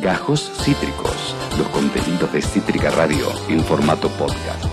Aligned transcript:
Gajos 0.00 0.50
Cítricos, 0.64 1.36
los 1.58 1.68
contenidos 1.68 2.32
de 2.32 2.40
Cítrica 2.40 2.90
Radio 2.90 3.26
en 3.50 3.62
formato 3.62 4.08
podcast. 4.08 4.64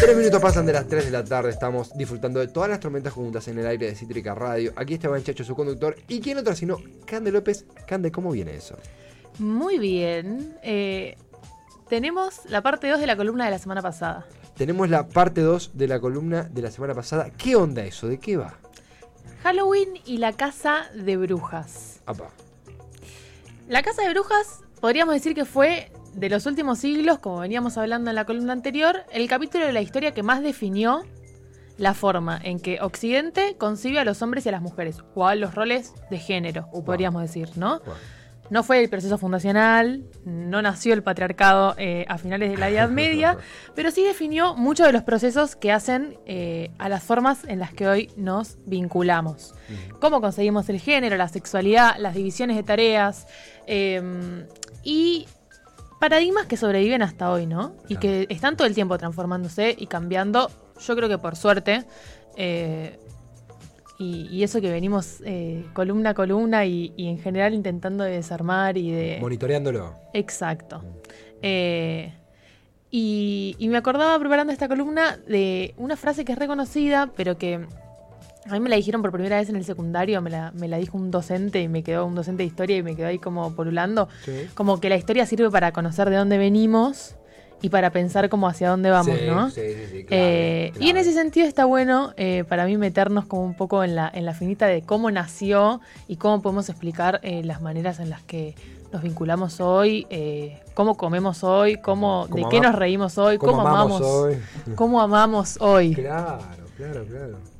Tres 0.00 0.14
minutos 0.14 0.38
pasan 0.38 0.66
de 0.66 0.74
las 0.74 0.86
3 0.86 1.06
de 1.06 1.10
la 1.10 1.24
tarde, 1.24 1.48
estamos 1.48 1.96
disfrutando 1.96 2.38
de 2.38 2.48
todas 2.48 2.68
las 2.68 2.78
tormentas 2.78 3.14
juntas 3.14 3.48
en 3.48 3.58
el 3.58 3.66
aire 3.66 3.86
de 3.86 3.94
Cítrica 3.94 4.34
Radio. 4.34 4.74
Aquí 4.76 4.94
Esteban 4.94 5.22
Chacho, 5.22 5.44
su 5.44 5.56
conductor, 5.56 5.96
y 6.08 6.20
quién 6.20 6.36
otra 6.36 6.54
sino 6.54 6.76
Cande 7.06 7.32
López. 7.32 7.64
Cande, 7.86 8.12
¿cómo 8.12 8.32
viene 8.32 8.54
eso? 8.54 8.76
Muy 9.38 9.78
bien. 9.78 10.58
Eh, 10.62 11.16
tenemos 11.88 12.42
la 12.50 12.60
parte 12.60 12.88
2 12.88 13.00
de 13.00 13.06
la 13.06 13.16
columna 13.16 13.46
de 13.46 13.52
la 13.52 13.58
semana 13.58 13.80
pasada. 13.80 14.26
Tenemos 14.58 14.90
la 14.90 15.06
parte 15.08 15.40
2 15.40 15.70
de 15.72 15.88
la 15.88 16.00
columna 16.00 16.42
de 16.42 16.60
la 16.60 16.70
semana 16.70 16.94
pasada. 16.94 17.30
¿Qué 17.30 17.56
onda 17.56 17.82
eso? 17.82 18.08
¿De 18.08 18.18
qué 18.18 18.36
va? 18.36 18.58
Halloween 19.42 19.88
y 20.04 20.18
la 20.18 20.34
casa 20.34 20.90
de 20.94 21.16
brujas. 21.16 22.02
Apa. 22.04 22.28
La 23.68 23.82
casa 23.82 24.02
de 24.02 24.10
brujas 24.10 24.60
podríamos 24.80 25.14
decir 25.14 25.34
que 25.34 25.44
fue 25.44 25.92
de 26.14 26.28
los 26.28 26.46
últimos 26.46 26.78
siglos, 26.78 27.18
como 27.18 27.40
veníamos 27.40 27.78
hablando 27.78 28.10
en 28.10 28.16
la 28.16 28.24
columna 28.24 28.52
anterior, 28.52 29.04
el 29.12 29.28
capítulo 29.28 29.66
de 29.66 29.72
la 29.72 29.80
historia 29.80 30.12
que 30.12 30.22
más 30.22 30.42
definió 30.42 31.04
la 31.78 31.94
forma 31.94 32.38
en 32.42 32.60
que 32.60 32.80
Occidente 32.80 33.56
concibe 33.56 33.98
a 33.98 34.04
los 34.04 34.20
hombres 34.20 34.44
y 34.44 34.50
a 34.50 34.52
las 34.52 34.62
mujeres, 34.62 34.98
o 35.14 35.26
a 35.26 35.34
los 35.34 35.54
roles 35.54 35.94
de 36.10 36.18
género, 36.18 36.68
podríamos 36.84 37.22
decir, 37.22 37.50
¿no? 37.56 37.80
No 38.52 38.62
fue 38.62 38.82
el 38.82 38.90
proceso 38.90 39.16
fundacional, 39.16 40.04
no 40.26 40.60
nació 40.60 40.92
el 40.92 41.02
patriarcado 41.02 41.74
eh, 41.78 42.04
a 42.06 42.18
finales 42.18 42.50
de 42.50 42.58
la 42.58 42.68
Edad 42.68 42.90
Media, 43.02 43.38
pero 43.74 43.90
sí 43.90 44.04
definió 44.04 44.54
muchos 44.54 44.86
de 44.86 44.92
los 44.92 45.04
procesos 45.04 45.56
que 45.56 45.72
hacen 45.72 46.18
eh, 46.26 46.70
a 46.76 46.90
las 46.90 47.02
formas 47.02 47.44
en 47.46 47.60
las 47.60 47.72
que 47.72 47.88
hoy 47.88 48.10
nos 48.14 48.58
vinculamos. 48.66 49.54
Cómo 50.00 50.20
conseguimos 50.20 50.68
el 50.68 50.80
género, 50.80 51.16
la 51.16 51.28
sexualidad, 51.28 51.96
las 51.96 52.14
divisiones 52.14 52.56
de 52.56 52.62
tareas 52.62 53.26
eh, 53.66 54.44
y 54.84 55.26
paradigmas 55.98 56.44
que 56.44 56.58
sobreviven 56.58 57.00
hasta 57.00 57.30
hoy, 57.30 57.46
¿no? 57.46 57.74
Y 57.88 57.96
que 57.96 58.26
están 58.28 58.58
todo 58.58 58.68
el 58.68 58.74
tiempo 58.74 58.98
transformándose 58.98 59.74
y 59.78 59.86
cambiando, 59.86 60.50
yo 60.78 60.94
creo 60.94 61.08
que 61.08 61.16
por 61.16 61.36
suerte. 61.36 61.86
eh, 62.36 62.98
y, 64.02 64.28
y 64.30 64.42
eso 64.42 64.60
que 64.60 64.70
venimos 64.70 65.22
eh, 65.24 65.64
columna 65.72 66.10
a 66.10 66.14
columna 66.14 66.66
y, 66.66 66.92
y 66.96 67.08
en 67.08 67.18
general 67.18 67.54
intentando 67.54 68.04
de 68.04 68.10
desarmar 68.12 68.76
y 68.76 68.90
de... 68.90 69.18
Monitoreándolo. 69.20 69.94
Exacto. 70.12 70.82
Eh, 71.40 72.12
y, 72.90 73.56
y 73.58 73.68
me 73.68 73.76
acordaba 73.78 74.18
preparando 74.18 74.52
esta 74.52 74.68
columna 74.68 75.16
de 75.26 75.74
una 75.76 75.96
frase 75.96 76.24
que 76.24 76.32
es 76.32 76.38
reconocida, 76.38 77.10
pero 77.16 77.38
que 77.38 77.66
a 78.46 78.52
mí 78.54 78.60
me 78.60 78.68
la 78.68 78.76
dijeron 78.76 79.02
por 79.02 79.12
primera 79.12 79.36
vez 79.36 79.48
en 79.48 79.56
el 79.56 79.64
secundario, 79.64 80.20
me 80.20 80.30
la, 80.30 80.50
me 80.52 80.66
la 80.66 80.76
dijo 80.78 80.98
un 80.98 81.10
docente 81.10 81.62
y 81.62 81.68
me 81.68 81.82
quedó 81.82 82.04
un 82.06 82.14
docente 82.14 82.42
de 82.42 82.48
historia 82.48 82.76
y 82.76 82.82
me 82.82 82.96
quedó 82.96 83.06
ahí 83.06 83.18
como 83.18 83.54
polulando. 83.54 84.08
Sí. 84.24 84.48
Como 84.54 84.80
que 84.80 84.88
la 84.88 84.96
historia 84.96 85.26
sirve 85.26 85.48
para 85.50 85.72
conocer 85.72 86.10
de 86.10 86.16
dónde 86.16 86.38
venimos 86.38 87.14
y 87.62 87.68
para 87.70 87.90
pensar 87.90 88.28
como 88.28 88.48
hacia 88.48 88.68
dónde 88.70 88.90
vamos, 88.90 89.16
Sí, 89.16 89.26
¿no? 89.26 89.48
sí, 89.50 89.60
sí, 89.60 89.74
sí, 89.90 90.04
claro, 90.04 90.22
Eh, 90.24 90.72
Y 90.80 90.90
en 90.90 90.96
ese 90.98 91.12
sentido 91.12 91.46
está 91.46 91.64
bueno 91.64 92.12
eh, 92.16 92.44
para 92.48 92.66
mí 92.66 92.76
meternos 92.76 93.24
como 93.24 93.44
un 93.44 93.54
poco 93.54 93.82
en 93.84 93.94
la, 93.94 94.10
en 94.12 94.26
la 94.26 94.34
finita 94.34 94.66
de 94.66 94.82
cómo 94.82 95.10
nació 95.10 95.80
y 96.08 96.16
cómo 96.16 96.42
podemos 96.42 96.68
explicar 96.68 97.20
eh, 97.22 97.42
las 97.44 97.62
maneras 97.62 98.00
en 98.00 98.10
las 98.10 98.22
que 98.22 98.54
nos 98.92 99.00
vinculamos 99.02 99.60
hoy, 99.60 100.06
eh, 100.10 100.60
cómo 100.74 100.96
comemos 100.98 101.44
hoy, 101.44 101.76
cómo, 101.78 102.26
Cómo 102.28 102.44
de 102.48 102.50
qué 102.50 102.60
nos 102.60 102.74
reímos 102.74 103.16
hoy, 103.16 103.38
cómo 103.38 103.52
cómo, 103.52 103.68
amamos 103.68 104.00
amamos, 104.02 104.02
hoy. 104.14 104.36
cómo 104.74 105.00
amamos 105.00 105.56
hoy. 105.60 105.94
Claro, 105.94 106.38
claro, 106.76 107.04
claro. 107.06 107.51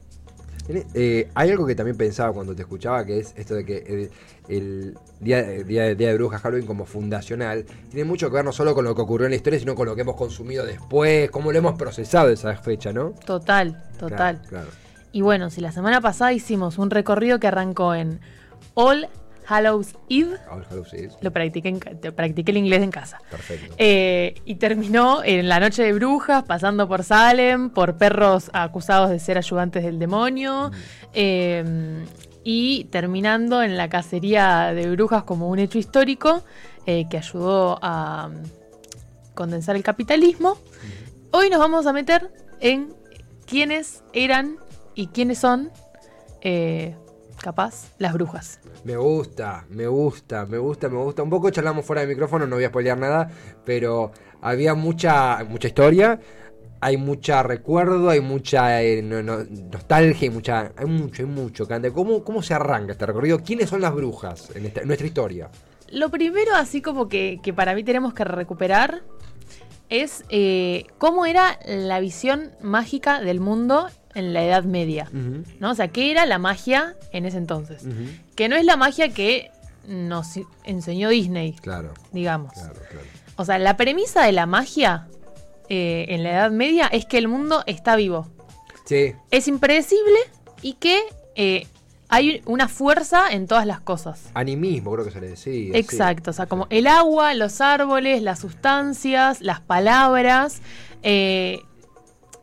Eh, 0.69 1.29
hay 1.35 1.51
algo 1.51 1.67
que 1.67 1.75
también 1.75 1.97
pensaba 1.97 2.33
cuando 2.33 2.55
te 2.55 2.63
escuchaba, 2.63 3.05
que 3.05 3.19
es 3.19 3.35
esto 3.37 3.55
de 3.55 3.65
que 3.65 3.79
el, 3.79 4.11
el 4.49 4.99
día, 5.21 5.41
el 5.41 5.67
día, 5.67 5.83
de- 5.85 5.95
día 5.97 6.09
de 6.09 6.15
Brujas, 6.15 6.41
Halloween 6.41 6.67
como 6.67 6.85
fundacional, 6.87 7.65
tiene 7.91 8.05
mucho 8.05 8.29
que 8.31 8.37
ver 8.37 8.45
no 8.45 8.53
solo 8.53 8.75
con 8.75 8.85
lo 8.85 8.95
que 8.95 9.03
ocurrió 9.03 9.27
en 9.27 9.33
la 9.33 9.37
historia, 9.37 9.59
sino 9.59 9.75
con 9.75 9.87
lo 9.87 9.95
que 9.95 10.03
hemos 10.03 10.17
consumido 10.17 10.65
después, 10.65 11.31
cómo 11.31 11.51
lo 11.53 11.59
hemos 11.59 11.75
procesado 11.77 12.29
esa 12.31 12.55
fecha, 12.57 12.93
¿no? 12.93 13.11
Total, 13.27 13.83
total. 13.99 14.37
Claro, 14.43 14.49
claro. 14.49 14.69
Y 15.11 15.21
bueno, 15.21 15.51
si 15.51 15.61
la 15.61 15.73
semana 15.73 16.01
pasada 16.01 16.33
hicimos 16.33 16.79
un 16.79 16.91
recorrido 16.91 17.39
que 17.39 17.49
arrancó 17.49 17.95
en 17.95 18.21
All 18.75 19.09
Hallows 19.47 19.97
Eve, 20.09 20.37
All 20.51 20.65
Hallows 20.71 20.93
Eve, 20.95 21.11
lo 21.21 21.31
practiqué, 21.33 21.69
en 21.69 21.81
practiqué 22.15 22.53
el 22.53 22.59
inglés 22.59 22.83
en 22.83 22.91
casa. 22.91 23.19
perfecto. 23.31 23.75
Eh, 23.79 24.35
y 24.45 24.57
terminó 24.57 25.23
en 25.25 25.49
la 25.49 25.61
noche 25.61 25.83
de 25.83 25.93
brujas, 25.93 26.45
pasando 26.45 26.89
por 26.89 27.05
Salem, 27.05 27.71
por 27.71 27.97
perros 27.97 28.51
acusados 28.53 29.11
de 29.11 29.19
ser 29.19 29.39
ayudantes 29.39 29.85
del 29.85 29.99
demonio, 29.99 30.71
eh, 31.13 32.05
y 32.45 32.85
terminando 32.85 33.63
en 33.63 33.77
la 33.77 33.89
cacería 33.89 34.73
de 34.75 34.91
brujas 34.91 35.25
como 35.25 35.49
un 35.49 35.59
hecho 35.59 35.79
histórico 35.79 36.43
eh, 36.87 37.07
que 37.09 37.19
ayudó 37.19 37.79
a 37.83 38.29
mm, 38.29 39.35
condensar 39.35 39.77
el 39.77 39.83
capitalismo. 39.83 40.59
Hoy 41.31 41.49
nos 41.51 41.61
vamos 41.61 41.87
a 41.87 41.93
meter 41.93 42.31
en 42.61 42.93
quiénes 43.47 44.03
eran 44.13 44.57
y 44.95 45.09
quiénes 45.09 45.39
son, 45.39 45.71
eh, 46.41 46.97
capaz, 47.43 47.93
las 47.99 48.15
brujas. 48.15 48.61
Me 48.85 48.97
gusta, 48.97 49.67
me 49.69 49.87
gusta, 49.87 50.47
me 50.47 50.57
gusta, 50.59 50.89
me 50.89 50.97
gusta. 50.97 51.23
Un 51.23 51.31
poco 51.31 51.51
charlamos 51.51 51.85
fuera 51.85 52.01
de 52.03 52.09
micrófono, 52.09 52.47
no 52.47 52.57
voy 52.57 52.65
a 52.65 52.69
spoilear 52.69 52.97
nada, 52.99 53.29
pero 53.65 54.13
había 54.41 54.75
mucha, 54.75 55.45
mucha 55.49 55.69
historia, 55.69 56.19
hay 56.81 56.97
mucha 56.97 57.43
recuerdo, 57.43 58.09
hay 58.11 58.21
mucha 58.21 58.83
eh, 58.83 59.03
no- 59.03 59.23
no- 59.23 59.45
nostalgia, 59.71 60.29
hay 60.29 60.35
mucha, 60.35 60.73
hay 60.77 60.87
mucho, 60.87 61.23
hay 61.23 61.29
mucho. 61.29 61.69
¿Cómo, 61.93 62.25
¿Cómo 62.25 62.43
se 62.43 62.55
arranca 62.55 62.93
este 62.93 63.07
recorrido? 63.07 63.41
¿Quiénes 63.41 63.69
son 63.69 63.81
las 63.83 63.95
brujas 63.95 64.51
en, 64.57 64.67
esta- 64.67 64.81
en 64.81 64.87
nuestra 64.89 65.07
historia? 65.07 65.51
Lo 65.91 66.09
primero, 66.09 66.55
así 66.57 66.81
como 66.81 67.09
que, 67.09 67.39
que 67.43 67.53
para 67.53 67.75
mí 67.75 67.85
tenemos 67.85 68.15
que 68.15 68.25
recuperar, 68.25 69.03
es 69.91 70.25
eh, 70.31 70.87
cómo 70.97 71.27
era 71.27 71.59
la 71.67 72.01
visión 72.01 72.53
mágica 72.63 73.21
del 73.21 73.41
mundo 73.41 73.89
en 74.15 74.33
la 74.33 74.45
Edad 74.45 74.65
Media. 74.65 75.09
¿no? 75.61 75.71
O 75.71 75.75
sea, 75.75 75.89
¿qué 75.89 76.11
era 76.11 76.27
la 76.27 76.39
magia 76.39 76.97
en 77.13 77.25
ese 77.27 77.39
entonces? 77.39 77.85
Que 78.37 78.49
no 78.49 78.57
es 78.57 78.65
la 78.65 78.77
magia 78.77 79.09
que 79.11 79.51
nos 79.87 80.29
enseñó 80.65 81.09
Disney, 81.09 81.53
Claro, 81.61 81.93
digamos. 82.13 82.53
claro, 82.53 82.75
claro. 82.91 83.07
O 83.37 83.45
sea, 83.45 83.59
la 83.59 83.77
premisa 83.77 84.25
de 84.25 84.33
la 84.33 84.47
magia 84.47 85.09
eh, 85.69 86.07
en 86.09 86.23
la 86.23 86.31
Edad 86.33 86.51
Media 86.51 86.87
es 86.87 87.07
que 87.07 87.19
el 87.19 87.29
mundo 87.29 87.63
está 87.67 87.97
vivo. 87.97 88.29
Sí, 88.85 89.15
Es 89.31 89.49
impredecible 89.49 90.19
y 90.61 90.75
que 90.75 91.01
eh, 91.35 91.67
hay 92.09 92.43
una 92.45 92.69
fuerza 92.69 93.33
en 93.33 93.47
todas 93.47 93.65
las 93.67 93.81
cosas. 93.81 94.21
animismo 94.35 94.93
creo 94.93 95.05
que 95.05 95.11
se 95.11 95.21
le 95.21 95.29
decía. 95.31 95.53
sí. 95.53 95.71
Exacto, 95.75 96.31
o 96.31 96.35
sea, 96.35 96.47
como 96.47 96.67
el 96.69 96.87
agua, 96.87 97.33
los 97.35 97.61
árboles, 97.63 98.23
las 98.23 98.39
sustancias, 98.41 99.41
las 99.41 99.61
palabras. 99.61 100.61
eh, 101.03 101.61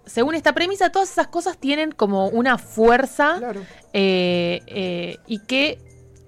según 0.09 0.35
esta 0.35 0.53
premisa, 0.53 0.91
todas 0.91 1.11
esas 1.11 1.27
cosas 1.27 1.57
tienen 1.57 1.91
como 1.91 2.27
una 2.27 2.57
fuerza 2.57 3.35
Claro. 3.37 3.61
eh, 3.93 4.61
eh, 4.67 5.17
y 5.27 5.39
que 5.39 5.79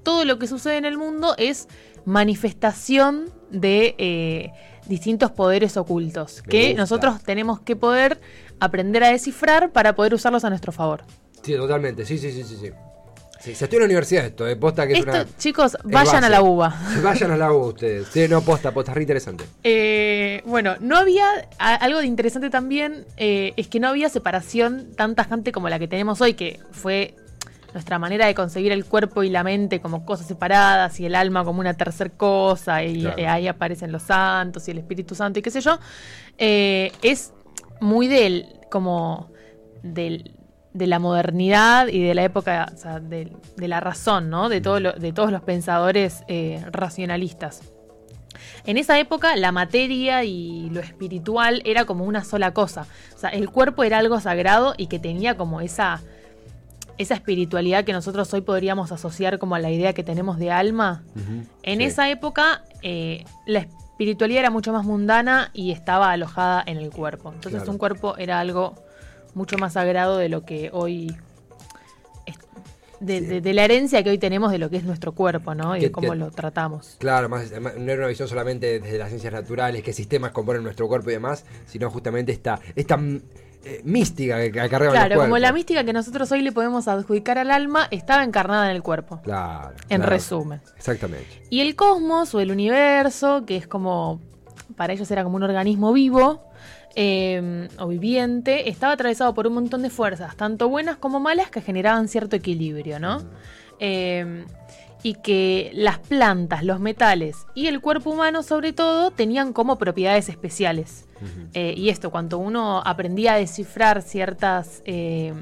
todo 0.03 0.23
lo 0.25 0.39
que 0.39 0.47
sucede 0.47 0.77
en 0.77 0.85
el 0.85 0.97
mundo 0.97 1.35
es 1.37 1.67
manifestación 2.05 3.29
de 3.51 3.95
eh, 3.97 4.51
distintos 4.87 5.31
poderes 5.31 5.77
ocultos 5.77 6.41
Me 6.45 6.49
que 6.51 6.65
gusta. 6.69 6.81
nosotros 6.81 7.23
tenemos 7.23 7.59
que 7.59 7.75
poder 7.75 8.19
aprender 8.59 9.03
a 9.03 9.09
descifrar 9.09 9.71
para 9.71 9.95
poder 9.95 10.13
usarlos 10.13 10.43
a 10.45 10.49
nuestro 10.49 10.71
favor. 10.71 11.03
Sí, 11.43 11.55
totalmente, 11.55 12.05
sí, 12.05 12.17
sí, 12.17 12.31
sí, 12.31 12.43
sí. 12.43 12.55
sí. 12.61 12.69
Sí, 13.41 13.56
se 13.56 13.66
estudia 13.66 13.78
en 13.78 13.81
la 13.81 13.85
universidad 13.85 14.25
esto, 14.25 14.47
eh, 14.47 14.56
posta 14.56 14.85
que 14.85 14.94
es 14.94 15.00
Esto, 15.00 15.12
una... 15.12 15.25
chicos, 15.38 15.74
es 15.75 15.84
vayan 15.84 16.24
a 16.24 16.29
la 16.29 16.41
uva. 16.44 16.75
Vayan 17.03 17.31
a 17.31 17.38
la 17.38 17.52
U 17.52 17.57
ustedes. 17.69 18.07
Sí, 18.07 18.28
no, 18.29 18.41
posta, 18.41 18.72
posta, 18.72 18.91
es 18.91 18.96
re 18.96 19.02
interesante. 19.02 19.44
Eh, 19.63 20.44
bueno, 20.46 20.75
no 20.79 20.96
había 20.97 21.25
a- 21.57 21.75
algo 21.75 22.00
de 22.00 22.06
interesante 22.06 22.50
también, 22.50 23.06
eh, 23.18 23.53
es 23.57 23.68
que 23.68 23.79
no 23.79 23.88
había 23.88 24.09
separación 24.09 24.91
tan 24.96 25.16
tajante 25.16 25.52
como 25.52 25.69
la 25.69 25.79
que 25.79 25.88
tenemos 25.88 26.22
hoy, 26.22 26.35
que 26.35 26.59
fue 26.72 27.16
nuestra 27.74 27.97
manera 27.97 28.28
de 28.28 28.35
concebir 28.35 28.72
el 28.74 28.85
cuerpo 28.85 29.24
y 29.24 29.29
la 29.29 29.44
mente 29.44 29.79
como 29.79 30.06
cosas 30.06 30.28
separadas 30.28 31.00
y 31.00 31.06
el 31.06 31.16
alma 31.16 31.44
como 31.46 31.62
una 31.62 31.73
tercer 31.73 32.12
cosa 32.12 32.84
y 32.84 33.02
Claro. 33.02 33.17
eh, 33.17 33.28
ahí 33.28 33.47
aparecen 33.47 33.91
los 33.94 34.03
santos 34.03 34.67
y 34.67 34.72
el 34.72 34.78
Espíritu 34.79 35.16
Santo 35.16 35.40
y 35.40 35.41
qué 35.41 35.49
sé 35.52 35.61
yo. 35.61 35.79
Eh, 36.37 36.91
es 37.02 37.34
muy 37.79 38.08
del 38.08 38.46
como 38.70 39.32
del 39.84 40.35
de 40.73 40.88
la 40.88 41.00
modernidad 41.00 41.88
y 41.88 42.02
de 42.02 42.14
la 42.16 42.23
época, 42.23 42.72
o 42.73 42.78
sea, 42.78 43.00
de, 43.00 43.32
de 43.58 43.68
la 43.68 43.79
razón, 43.82 44.29
¿no? 44.29 44.47
De, 44.50 44.62
todo 44.62 44.79
lo- 44.79 44.94
de 44.94 45.12
todos 45.12 45.32
los 45.32 45.41
pensadores 45.41 46.23
eh, 46.28 46.64
racionalistas. 46.72 47.62
En 48.66 48.78
esa 48.78 48.97
época 49.00 49.35
la 49.35 49.52
materia 49.52 50.23
y 50.23 50.70
lo 50.70 50.79
espiritual 50.79 51.62
era 51.66 51.85
como 51.85 52.06
una 52.06 52.23
sola 52.23 52.53
cosa. 52.53 52.85
O 53.16 53.18
sea, 53.18 53.29
el 53.32 53.50
cuerpo 53.50 53.84
era 53.84 53.97
algo 53.97 54.20
sagrado 54.20 54.73
y 54.78 54.88
que 54.88 55.00
tenía 55.00 55.35
como 55.35 55.62
esa, 55.62 56.00
esa 56.97 57.16
espiritualidad 57.16 57.84
que 57.84 57.91
nosotros 57.94 58.34
hoy 58.34 58.41
podríamos 58.41 58.91
asociar 58.91 59.40
como 59.40 59.56
a 59.56 59.59
la 59.59 59.72
idea 59.72 59.94
que 59.94 60.03
tenemos 60.03 60.38
de 60.38 60.52
alma. 60.52 61.03
En 61.64 61.79
Sí. 61.79 61.85
esa 61.85 62.09
época 62.09 62.64
eh, 62.82 63.26
la 63.46 63.59
espiritualidad 63.59 64.40
era 64.41 64.50
mucho 64.52 64.72
más 64.72 64.85
mundana 64.85 65.50
y 65.53 65.72
estaba 65.72 66.12
alojada 66.12 66.64
en 66.66 66.78
el 66.78 66.91
cuerpo. 66.91 67.29
Entonces 67.34 67.62
Claro. 67.62 67.72
un 67.73 67.78
cuerpo 67.78 68.16
era 68.18 68.40
algo 68.40 68.76
mucho 69.33 69.57
más 69.57 69.73
sagrado 69.73 70.17
de 70.17 70.29
lo 70.29 70.43
que 70.45 70.69
hoy 70.73 71.16
de, 72.99 73.19
Sí. 73.19 73.25
de- 73.25 73.41
de 73.41 73.53
la 73.53 73.63
herencia 73.63 74.03
que 74.03 74.11
hoy 74.11 74.19
tenemos 74.19 74.51
de 74.51 74.59
lo 74.59 74.69
que 74.69 74.78
es 74.78 74.83
nuestro 74.83 75.13
cuerpo, 75.13 75.55
¿no? 75.55 75.75
Y 75.75 75.79
Que- 75.79 75.85
de 75.87 75.91
cómo 75.91 76.11
que- 76.11 76.17
lo 76.17 76.29
tratamos. 76.29 76.97
Claro, 76.99 77.29
más, 77.29 77.49
no 77.51 77.91
era 77.91 77.95
una 78.01 78.07
visión 78.07 78.28
solamente 78.28 78.79
desde 78.79 78.99
las 78.99 79.09
ciencias 79.09 79.33
naturales, 79.33 79.81
qué 79.81 79.91
sistemas 79.91 80.31
componen 80.31 80.61
nuestro 80.63 80.87
cuerpo 80.87 81.09
y 81.09 81.13
demás, 81.13 81.43
sino 81.66 81.89
justamente 81.89 82.31
esta, 82.31 82.59
esta 82.75 82.97
mm, 82.97 83.19
eh, 83.63 83.81
mística 83.83 84.51
que 84.51 84.59
acarrean 84.59 84.91
Claro, 84.91 85.19
como 85.19 85.37
la 85.39 85.51
mística 85.51 85.84
que 85.84 85.93
nosotros 85.93 86.31
hoy 86.31 86.41
le 86.41 86.51
podemos 86.51 86.87
adjudicar 86.87 87.37
al 87.39 87.49
alma 87.51 87.87
estaba 87.91 88.23
encarnada 88.23 88.69
en 88.69 88.75
el 88.75 88.84
cuerpo. 88.84 89.19
Claro. 89.23 89.72
En 89.89 89.97
claro. 89.97 90.09
resumen. 90.11 90.61
Exactamente. 90.77 91.41
Y 91.49 91.61
el 91.61 91.75
cosmos 91.75 92.34
o 92.35 92.39
el 92.39 92.51
universo, 92.51 93.45
que 93.47 93.57
es 93.57 93.67
como, 93.67 94.19
para 94.75 94.93
ellos 94.93 95.09
era 95.11 95.23
como 95.23 95.37
un 95.37 95.43
organismo 95.43 95.91
vivo 95.93 96.43
eh, 96.96 97.67
o 97.79 97.88
viviente, 97.88 98.70
estaba 98.70 98.93
atravesado 98.93 99.34
por 99.34 99.47
un 99.47 99.53
montón 99.53 99.82
de 99.82 99.90
fuerzas, 99.90 100.35
tanto 100.35 100.70
buenas 100.70 100.97
como 100.97 101.20
malas, 101.20 101.49
que 101.49 101.61
generaban 101.61 102.08
cierto 102.08 102.35
equilibrio, 102.35 102.99
¿no? 102.99 103.22
Eh, 103.79 104.46
y 105.03 105.16
que 105.16 105.72
las 105.73 105.97
plantas, 105.97 106.64
los 106.64 106.79
metales 106.79 107.35
y 107.55 107.66
el 107.67 107.82
cuerpo 107.82 108.11
humano 108.11 108.43
sobre 108.43 108.72
todo 108.72 109.09
tenían 109.09 109.52
como 109.52 109.78
propiedades 109.78 110.29
especiales. 110.29 111.05
Eh, 111.53 111.73
y 111.78 111.90
esto, 111.90 112.11
cuando 112.11 112.38
uno 112.38 112.82
aprendía 112.85 113.34
a 113.34 113.37
descifrar 113.37 114.02
ciertas... 114.02 114.82
eh, 114.85 115.34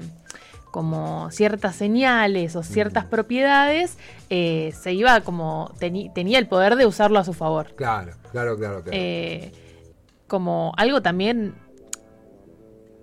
como 0.71 1.31
ciertas 1.31 1.75
señales 1.75 2.55
o 2.55 2.61
ciertas 2.61 3.03
propiedades, 3.03 3.97
eh, 4.29 4.71
se 4.79 4.93
iba 4.93 5.21
como 5.21 5.73
tenía 5.79 6.37
el 6.37 6.47
poder 6.47 6.75
de 6.75 6.85
usarlo 6.85 7.17
a 7.17 7.23
su 7.23 7.33
favor. 7.33 7.73
Claro, 7.75 8.13
claro, 8.31 8.55
claro, 8.55 8.83
claro. 8.83 8.95
Como 10.29 10.71
algo 10.77 11.01
también 11.01 11.55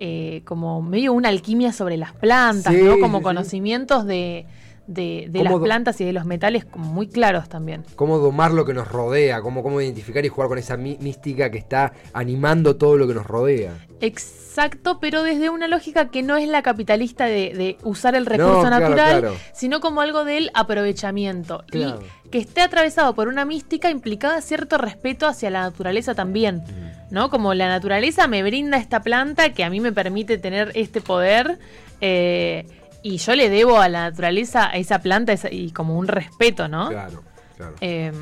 eh, 0.00 0.42
como 0.46 0.80
medio 0.82 1.12
una 1.12 1.28
alquimia 1.28 1.72
sobre 1.72 1.96
las 1.98 2.12
plantas, 2.14 2.74
Sí, 2.74 2.82
¿no? 2.82 2.98
Como 2.98 3.18
sí, 3.18 3.22
sí. 3.22 3.24
conocimientos 3.24 4.06
de, 4.06 4.46
de, 4.86 5.28
las 5.32 5.54
plantas 5.54 6.00
y 6.00 6.04
de 6.04 6.12
los 6.12 6.24
metales 6.24 6.64
como 6.64 6.86
muy 6.92 7.08
claros 7.08 7.48
también. 7.48 7.84
Cómo 7.96 8.18
domar 8.18 8.52
lo 8.52 8.64
que 8.64 8.74
nos 8.74 8.88
rodea, 8.88 9.40
cómo, 9.42 9.62
cómo 9.62 9.80
identificar 9.80 10.24
y 10.24 10.28
jugar 10.28 10.48
con 10.48 10.58
esa 10.58 10.76
mí- 10.76 10.96
mística 11.00 11.50
que 11.50 11.58
está 11.58 11.92
animando 12.12 12.76
todo 12.76 12.96
lo 12.96 13.06
que 13.08 13.14
nos 13.14 13.26
rodea. 13.26 13.72
Exacto, 14.00 14.98
pero 15.00 15.22
desde 15.22 15.50
una 15.50 15.68
lógica 15.68 16.08
que 16.10 16.22
no 16.22 16.36
es 16.36 16.48
la 16.48 16.62
capitalista 16.62 17.26
de, 17.26 17.52
de 17.54 17.76
usar 17.82 18.14
el 18.14 18.26
recurso 18.26 18.68
natural, 18.70 19.20
claro. 19.20 19.36
sino 19.52 19.80
como 19.80 20.00
algo 20.00 20.24
del 20.24 20.50
aprovechamiento. 20.54 21.64
Claro. 21.68 22.00
Y 22.24 22.28
que 22.30 22.38
esté 22.38 22.60
atravesado 22.62 23.14
por 23.14 23.28
una 23.28 23.44
mística 23.44 23.90
implicada 23.90 24.40
cierto 24.40 24.78
respeto 24.78 25.26
hacia 25.26 25.50
la 25.50 25.60
naturaleza 25.62 26.14
también. 26.14 26.62
¿No? 27.10 27.30
Como 27.30 27.54
la 27.54 27.68
naturaleza 27.68 28.26
me 28.26 28.42
brinda 28.42 28.78
esta 28.78 29.00
planta 29.00 29.52
que 29.52 29.62
a 29.62 29.70
mí 29.70 29.78
me 29.80 29.92
permite 29.92 30.38
tener 30.38 30.72
este 30.74 31.00
poder. 31.00 31.58
eh, 32.00 32.66
y 33.06 33.18
yo 33.18 33.34
le 33.36 33.48
debo 33.50 33.78
a 33.80 33.88
la 33.88 34.10
naturaleza, 34.10 34.68
a 34.68 34.76
esa 34.76 34.98
planta, 35.00 35.32
esa- 35.32 35.52
y 35.52 35.70
como 35.70 35.96
un 35.98 36.08
respeto, 36.08 36.66
¿no? 36.68 36.88
Claro, 36.88 37.22
claro. 37.56 37.74
Eh, 37.80 38.12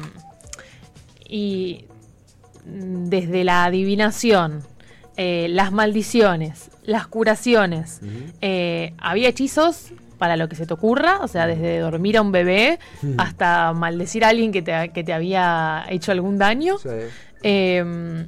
y 1.29 1.87
desde 2.67 3.45
la 3.45 3.65
adivinación, 3.65 4.63
eh, 5.17 5.47
las 5.51 5.73
maldiciones, 5.73 6.71
las 6.85 7.07
curaciones, 7.07 8.01
eh, 8.41 8.93
había 8.99 9.29
hechizos 9.29 9.93
para 10.19 10.37
lo 10.37 10.49
que 10.49 10.57
se 10.57 10.67
te 10.67 10.75
ocurra, 10.75 11.19
o 11.23 11.29
sea, 11.29 11.47
desde 11.47 11.79
dormir 11.79 12.17
a 12.19 12.23
un 12.23 12.33
bebé 12.33 12.79
hasta 13.19 13.73
maldecir 13.73 14.25
a 14.25 14.29
alguien 14.29 14.53
que 14.53 14.63
te, 14.63 14.91
que 14.91 15.03
te 15.05 15.13
había 15.13 15.85
hecho 15.89 16.13
algún 16.13 16.39
daño. 16.39 16.79
Sí. 16.79 16.89
Eh, 17.43 18.27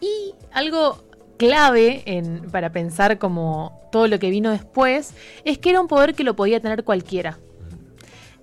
y 0.00 0.34
algo 0.52 1.04
clave 1.46 2.02
en- 2.06 2.50
para 2.50 2.70
pensar 2.70 3.18
como 3.18 3.80
todo 3.90 4.06
lo 4.06 4.18
que 4.18 4.30
vino 4.30 4.50
después 4.50 5.14
es 5.44 5.58
que 5.58 5.70
era 5.70 5.80
un 5.80 5.88
poder 5.88 6.14
que 6.14 6.22
lo 6.24 6.36
podía 6.36 6.60
tener 6.60 6.84
cualquiera. 6.84 7.38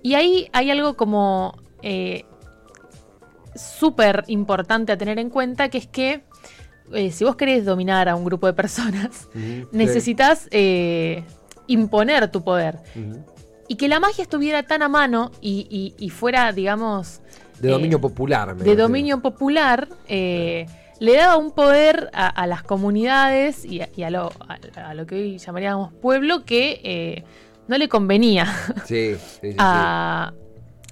Y 0.02 0.14
ahí 0.14 0.48
hay 0.52 0.70
algo 0.70 0.96
como 0.96 1.54
eh, 1.82 2.24
súper 3.54 4.24
importante 4.28 4.92
a 4.92 4.98
tener 4.98 5.18
en 5.18 5.30
cuenta, 5.30 5.68
que 5.70 5.78
es 5.78 5.86
que 5.86 6.22
eh, 6.92 7.10
si 7.10 7.24
vos 7.24 7.36
querés 7.36 7.64
dominar 7.64 8.08
a 8.08 8.16
un 8.16 8.24
grupo 8.24 8.46
de 8.46 8.52
personas, 8.52 9.28
necesitas 9.72 10.48
eh, 10.50 11.24
imponer 11.66 12.30
tu 12.30 12.42
poder. 12.44 12.78
Y 13.68 13.76
que 13.76 13.88
la 13.88 14.00
magia 14.00 14.22
estuviera 14.22 14.62
tan 14.64 14.82
a 14.82 14.88
mano 14.88 15.30
y, 15.40 15.66
y- 15.70 16.04
y 16.04 16.10
fuera, 16.10 16.52
digamos, 16.52 17.20
De 17.60 17.68
eh, 17.68 17.72
dominio 17.72 18.00
popular. 18.00 18.54
me 18.54 18.64
de 18.64 18.74
dominio 18.76 19.20
popular, 19.22 19.88
eh, 20.08 20.66
le 21.00 21.16
daba 21.16 21.36
un 21.36 21.50
poder 21.50 22.10
a, 22.12 22.28
a 22.28 22.46
las 22.46 22.62
comunidades 22.62 23.64
y, 23.64 23.80
a, 23.80 23.88
y 23.96 24.02
a 24.04 24.10
lo, 24.10 24.30
a- 24.48 24.94
lo 24.94 25.06
que 25.06 25.16
hoy 25.16 25.38
llamaríamos 25.38 25.92
pueblo 25.94 26.44
que 26.44 26.80
eh, 26.84 27.24
no 27.68 27.76
le 27.78 27.88
convenía 27.88 28.46
Sí, 28.86 29.16
sí, 29.40 29.50
sí. 29.52 29.56
a, 29.58 30.32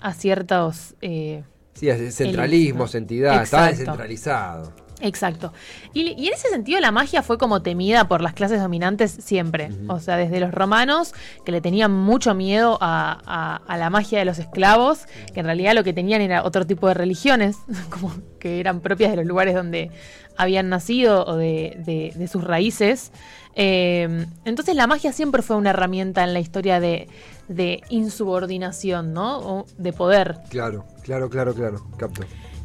a 0.00 0.12
ciertos... 0.14 0.94
eh, 1.00 1.44
Sí, 1.75 1.88
es 1.88 2.12
centralismo, 2.16 2.82
Elites, 2.82 2.94
¿no? 2.94 2.99
entidad, 2.99 3.43
está 3.43 3.58
Exacto. 3.70 3.70
descentralizado. 3.78 4.72
Exacto. 5.00 5.52
Y, 5.94 6.14
y 6.20 6.26
en 6.28 6.34
ese 6.34 6.48
sentido 6.48 6.80
la 6.80 6.90
magia 6.90 7.22
fue 7.22 7.38
como 7.38 7.62
temida 7.62 8.08
por 8.08 8.20
las 8.20 8.34
clases 8.34 8.60
dominantes 8.60 9.12
siempre. 9.12 9.70
O 9.88 10.00
sea, 10.00 10.16
desde 10.16 10.40
los 10.40 10.52
romanos, 10.52 11.14
que 11.44 11.52
le 11.52 11.60
tenían 11.60 11.92
mucho 11.92 12.34
miedo 12.34 12.78
a, 12.80 13.18
a- 13.24 13.56
a 13.66 13.76
la 13.76 13.90
magia 13.90 14.18
de 14.18 14.24
los 14.24 14.38
esclavos, 14.38 15.06
que 15.32 15.40
en 15.40 15.46
realidad 15.46 15.74
lo 15.74 15.84
que 15.84 15.92
tenían 15.92 16.20
era 16.20 16.42
otro 16.44 16.66
tipo 16.66 16.88
de 16.88 16.94
religiones, 16.94 17.56
como 17.90 18.12
que 18.40 18.58
eran 18.60 18.80
propias 18.80 19.10
de 19.12 19.16
los 19.18 19.26
lugares 19.26 19.54
donde 19.54 19.90
habían 20.36 20.68
nacido 20.68 21.24
o 21.26 21.36
de, 21.36 21.76
de- 21.84 22.12
de 22.16 22.28
sus 22.28 22.42
raíces. 22.42 23.12
Eh, 23.60 24.26
entonces 24.44 24.74
la 24.76 24.86
magia 24.86 25.12
siempre 25.12 25.42
fue 25.42 25.56
una 25.56 25.70
herramienta 25.70 26.22
en 26.24 26.32
la 26.32 26.38
historia 26.40 26.78
de, 26.80 27.08
de 27.48 27.82
insubordinación, 27.88 29.12
¿no? 29.12 29.38
O 29.38 29.66
de 29.78 29.92
poder. 29.92 30.38
Claro, 30.48 30.84
claro, 31.02 31.28
claro, 31.30 31.54
claro. 31.54 31.86
Capto. 31.96 32.22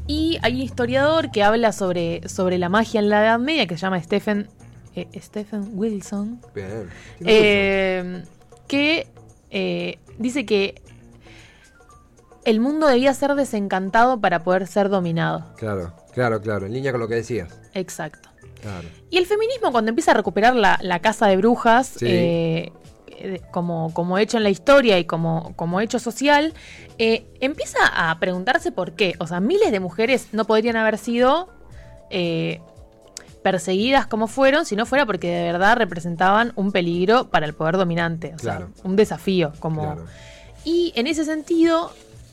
Y 0.07 0.38
hay 0.41 0.55
un 0.55 0.61
historiador 0.61 1.31
que 1.31 1.44
habla 1.44 1.71
sobre, 1.71 2.27
sobre 2.27 2.57
la 2.57 2.69
magia 2.69 3.00
en 3.00 3.09
la 3.09 3.21
Edad 3.23 3.39
Media 3.39 3.67
que 3.67 3.75
se 3.75 3.81
llama 3.81 4.01
Stephen, 4.01 4.50
eh, 4.95 5.07
Stephen 5.19 5.69
Wilson, 5.73 6.41
Bien. 6.53 6.89
Eh, 7.21 8.23
que 8.67 9.07
eh, 9.51 10.00
dice 10.17 10.45
que 10.45 10.81
el 12.44 12.59
mundo 12.59 12.88
debía 12.88 13.13
ser 13.13 13.35
desencantado 13.35 14.19
para 14.19 14.44
poder 14.44 14.67
ser 14.67 14.89
dominado. 14.89 15.53
Claro, 15.57 15.94
claro, 16.13 16.41
claro. 16.41 16.65
En 16.65 16.73
línea 16.73 16.91
con 16.91 17.00
lo 17.00 17.07
que 17.07 17.15
decías. 17.15 17.57
Exacto. 17.73 18.29
Claro. 18.61 18.88
Y 19.09 19.17
el 19.17 19.25
feminismo 19.25 19.71
cuando 19.71 19.89
empieza 19.89 20.11
a 20.11 20.15
recuperar 20.15 20.55
la, 20.55 20.77
la 20.81 21.00
casa 21.00 21.27
de 21.27 21.38
brujas 21.38 21.88
Sí. 21.88 22.05
eh, 22.09 22.73
como, 23.52 23.94
como 23.94 24.18
hecho 24.18 24.38
en 24.38 24.44
la 24.44 24.50
historia 24.50 25.00
y 25.00 25.06
como, 25.06 25.54
como 25.56 25.80
hecho 25.81 26.00
social, 26.00 26.54
eh, 26.98 27.25
empieza 27.40 27.78
a 27.94 28.18
preguntarse 28.20 28.72
por 28.72 28.94
qué. 28.94 29.14
O 29.20 29.28
sea, 29.28 29.40
miles 29.40 29.72
de 29.72 29.80
mujeres 29.80 30.28
no 30.31 30.46
podrían 30.46 30.75
haber 30.75 30.98
sido 30.98 31.50
eh, 32.10 32.62
perseguidas 33.42 34.08
como 34.08 34.27
fueron 34.27 34.65
si 34.65 34.75
no 34.75 34.86
fuera 34.86 35.06
porque 35.06 35.30
de 35.30 35.44
verdad 35.44 35.75
representaban 35.77 36.53
un 36.56 36.72
peligro 36.72 37.30
para 37.30 37.46
el 37.46 37.53
poder 37.53 37.77
dominante. 37.77 38.34
O 38.36 38.38
Claro. 38.38 38.70
sea, 38.75 38.84
un 38.86 38.96
desafío. 38.96 39.51
Como, 39.60 39.82
Claro. 39.82 40.06
y 40.63 40.94
en 40.96 41.08
ese 41.08 41.25
sentido, 41.25 41.92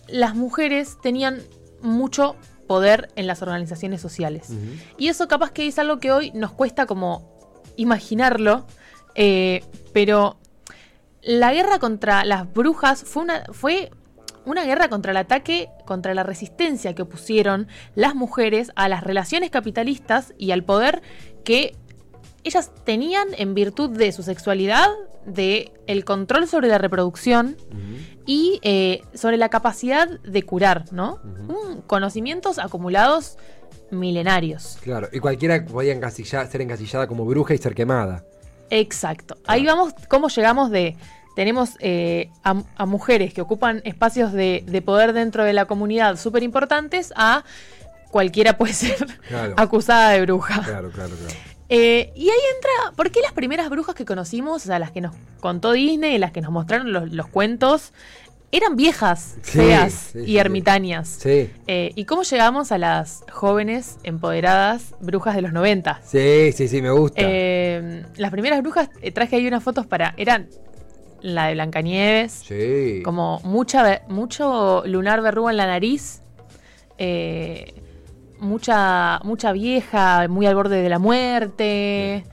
las 0.08 0.34
mujeres 0.34 0.96
tenían 1.02 1.40
mucho 1.82 2.36
poder 2.68 3.08
en 3.16 3.26
las 3.26 3.42
organizaciones 3.42 4.00
sociales. 4.00 4.50
Y 4.96 5.08
eso 5.08 5.26
capaz 5.26 5.50
que 5.50 5.66
es 5.66 5.78
algo 5.80 5.98
que 5.98 6.12
hoy 6.12 6.30
nos 6.32 6.52
cuesta 6.52 6.86
como 6.86 7.28
imaginarlo, 7.76 8.64
eh, 9.16 9.64
pero 9.92 10.36
la 11.22 11.52
guerra 11.52 11.78
contra 11.78 12.24
las 12.24 12.52
brujas 12.52 13.04
fue 13.04 13.22
una, 13.22 13.44
fue 13.52 13.90
una 14.46 14.64
guerra 14.64 14.88
contra 14.88 15.10
el 15.10 15.16
ataque, 15.18 15.68
contra 15.84 16.14
la 16.14 16.22
resistencia 16.22 16.94
que 16.94 17.02
opusieron 17.02 17.68
las 17.94 18.14
mujeres 18.14 18.72
a 18.74 18.88
las 18.88 19.04
relaciones 19.04 19.50
capitalistas 19.50 20.32
y 20.38 20.50
al 20.52 20.64
poder 20.64 21.02
que 21.44 21.76
ellas 22.42 22.70
tenían 22.84 23.28
en 23.36 23.54
virtud 23.54 23.90
de 23.90 24.12
su 24.12 24.22
sexualidad, 24.22 24.88
de 25.26 25.72
el 25.86 26.06
control 26.06 26.48
sobre 26.48 26.68
la 26.68 26.78
reproducción 26.78 27.58
y 28.24 28.58
eh, 28.62 29.02
sobre 29.12 29.36
la 29.36 29.50
capacidad 29.50 30.08
de 30.08 30.42
curar, 30.44 30.90
¿no? 30.92 31.18
Conocimientos 31.86 32.58
acumulados 32.58 33.36
milenarios. 33.90 34.78
Claro. 34.80 35.08
Y 35.12 35.18
cualquiera 35.18 35.62
podía 35.66 35.94
encasillar- 35.94 36.48
ser 36.48 36.62
encasillada 36.62 37.06
como 37.06 37.26
bruja 37.26 37.52
y 37.52 37.58
ser 37.58 37.74
quemada. 37.74 38.24
Exacto. 38.70 39.36
Ahí 39.46 39.64
vamos, 39.66 39.94
cómo 40.08 40.28
llegamos 40.28 40.70
de... 40.70 40.96
Tenemos 41.36 41.76
eh, 41.78 42.30
a, 42.42 42.62
a 42.76 42.86
mujeres 42.86 43.32
que 43.32 43.40
ocupan 43.40 43.80
espacios 43.84 44.32
de, 44.32 44.64
de 44.66 44.82
poder 44.82 45.12
dentro 45.12 45.44
de 45.44 45.52
la 45.52 45.64
comunidad 45.66 46.16
súper 46.16 46.42
importantes 46.42 47.12
a 47.16 47.44
cualquiera 48.10 48.58
puede 48.58 48.72
ser 48.72 48.96
Claro. 49.28 49.54
acusada 49.56 50.10
de 50.10 50.22
bruja. 50.22 50.62
Claro, 50.62 50.90
claro, 50.90 51.14
claro. 51.16 51.34
Eh, 51.68 52.12
y 52.16 52.28
ahí 52.28 52.38
entra, 52.56 52.96
¿por 52.96 53.12
qué 53.12 53.20
las 53.20 53.32
primeras 53.32 53.70
brujas 53.70 53.94
que 53.94 54.04
conocimos, 54.04 54.64
o 54.64 54.66
sea, 54.66 54.80
las 54.80 54.90
que 54.90 55.00
nos 55.00 55.14
contó 55.38 55.70
Disney, 55.70 56.18
las 56.18 56.32
que 56.32 56.40
nos 56.40 56.50
mostraron 56.50 56.92
los, 56.92 57.12
los 57.12 57.28
cuentos, 57.28 57.92
eran 58.52 58.76
viejas, 58.76 59.36
Sí, 59.42 59.58
feas 59.58 59.92
sí, 60.12 60.18
y 60.26 60.38
ermitañas? 60.38 61.08
Sí. 61.08 61.50
Eh, 61.66 61.92
¿Y 61.94 62.04
cómo 62.04 62.22
llegamos 62.22 62.72
a 62.72 62.78
las 62.78 63.22
jóvenes 63.30 63.98
empoderadas 64.02 64.94
brujas 65.00 65.36
de 65.36 65.42
los 65.42 65.52
90? 65.52 66.00
Sí, 66.04 66.52
sí, 66.52 66.66
sí, 66.68 66.82
me 66.82 66.90
gusta. 66.90 67.20
Eh, 67.24 68.04
las 68.16 68.30
primeras 68.30 68.60
brujas, 68.62 68.90
eh, 69.02 69.12
traje 69.12 69.36
ahí 69.36 69.46
unas 69.46 69.62
fotos 69.62 69.86
para. 69.86 70.14
Eran 70.16 70.48
la 71.20 71.46
de 71.46 71.54
Blancanieves. 71.54 72.32
Sí. 72.46 73.02
Como 73.04 73.40
mucha, 73.44 74.02
mucho 74.08 74.82
lunar 74.86 75.20
verruga 75.22 75.50
en 75.52 75.56
la 75.56 75.66
nariz. 75.66 76.22
eh, 76.98 77.74
mucha, 78.40 79.20
mucha 79.22 79.52
vieja, 79.52 80.26
muy 80.28 80.46
al 80.46 80.54
borde 80.54 80.82
de 80.82 80.88
la 80.88 80.98
muerte. 80.98 82.24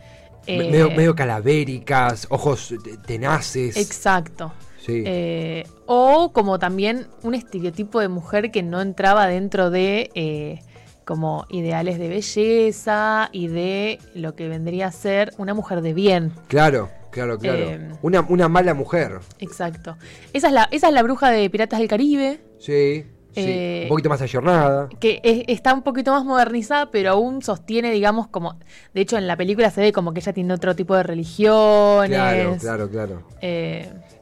Me- 0.48 0.58
medio, 0.72 0.90
medio 0.92 1.16
calavéricas, 1.16 2.28
ojos 2.30 2.74
te- 2.84 2.98
tenaces. 2.98 3.76
Exacto. 3.78 4.54
Sí. 4.88 5.04
Eh, 5.06 5.68
o 5.86 6.32
como 6.34 6.58
también 6.58 7.06
un 7.22 7.36
estereotipo 7.36 8.00
de 8.00 8.08
mujer 8.08 8.50
que 8.52 8.64
no 8.64 8.82
entraba 8.82 9.28
dentro 9.28 9.70
de 9.70 10.10
eh, 10.16 10.62
como 11.06 11.46
ideales 11.50 12.00
de 12.00 12.10
belleza 12.10 13.30
y 13.32 13.48
de 13.48 14.00
lo 14.16 14.34
que 14.36 14.48
vendría 14.50 14.88
a 14.88 14.92
ser 14.92 15.32
una 15.38 15.54
mujer 15.54 15.82
de 15.82 15.94
bien. 15.94 16.32
Claro, 16.48 16.90
claro, 17.12 17.38
claro. 17.38 17.58
Eh, 17.60 17.90
una, 18.02 18.22
una 18.22 18.48
mala 18.50 18.74
mujer. 18.74 19.20
Exacto. 19.40 19.98
Esa 20.34 20.48
es 20.48 20.54
la, 20.54 20.68
esa 20.72 20.88
es 20.88 20.94
la 20.94 21.04
bruja 21.04 21.30
de 21.32 21.50
Piratas 21.50 21.80
del 21.80 21.88
Caribe. 21.88 22.40
Sí. 22.60 23.06
sí. 23.34 23.42
Eh, 23.46 23.82
Un 23.84 23.90
poquito 23.90 24.10
más 24.10 24.22
ayornada. 24.22 24.90
que 25.00 25.20
es- 25.24 25.44
está 25.48 25.74
un 25.74 25.84
poquito 25.84 26.12
más 26.12 26.26
modernizada, 26.26 26.92
pero 26.92 27.12
aún 27.12 27.42
sostiene, 27.42 27.92
digamos, 27.92 28.28
como. 28.28 28.58
De 28.94 29.02
hecho, 29.02 29.18
en 29.18 29.28
la 29.28 29.38
película 29.38 29.70
se 29.70 29.80
ve 29.82 29.92
como 29.94 30.14
que 30.14 30.20
ella 30.22 30.34
tiene 30.34 30.54
otro 30.54 30.76
tipo 30.76 30.96
de 30.96 31.04
religiones. 31.04 32.10
Claro, 32.10 32.58
claro, 32.60 32.90
claro. 32.90 33.24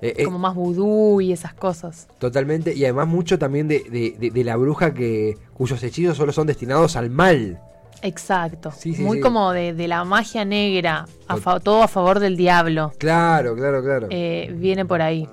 Eh, 0.05 0.09
Eh, 0.09 0.21
eh, 0.21 0.24
como 0.25 0.39
más 0.39 0.55
vudú 0.55 1.21
y 1.21 1.31
esas 1.31 1.53
cosas. 1.53 2.07
Totalmente. 2.19 2.74
Y 2.74 2.83
además 2.83 3.07
mucho 3.07 3.39
también 3.39 3.67
de, 3.67 3.79
de- 3.89 4.15
de- 4.19 4.31
de 4.31 4.43
la 4.43 4.55
bruja 4.55 4.93
que 4.93 5.38
cuyos 5.53 5.81
hechizos 5.83 6.17
solo 6.17 6.31
son 6.31 6.47
destinados 6.47 6.95
al 6.95 7.09
mal. 7.09 7.59
Exacto. 8.01 8.71
Sí, 8.71 8.93
sí, 8.93 9.01
Muy 9.01 9.17
sí. 9.17 9.21
como 9.21 9.51
de, 9.51 9.74
de 9.74 9.88
la 9.88 10.03
magia 10.03 10.45
negra, 10.45 11.05
a 11.27 11.38
fa- 11.38 11.59
todo 11.59 11.81
a 11.81 11.88
favor 11.88 12.19
del 12.19 12.38
diablo. 12.38 12.91
Claro, 13.00 13.55
claro, 13.55 13.81
claro. 13.83 14.07
Eh, 14.12 14.53
viene 14.57 14.85
por 14.85 15.01
ahí. 15.01 15.27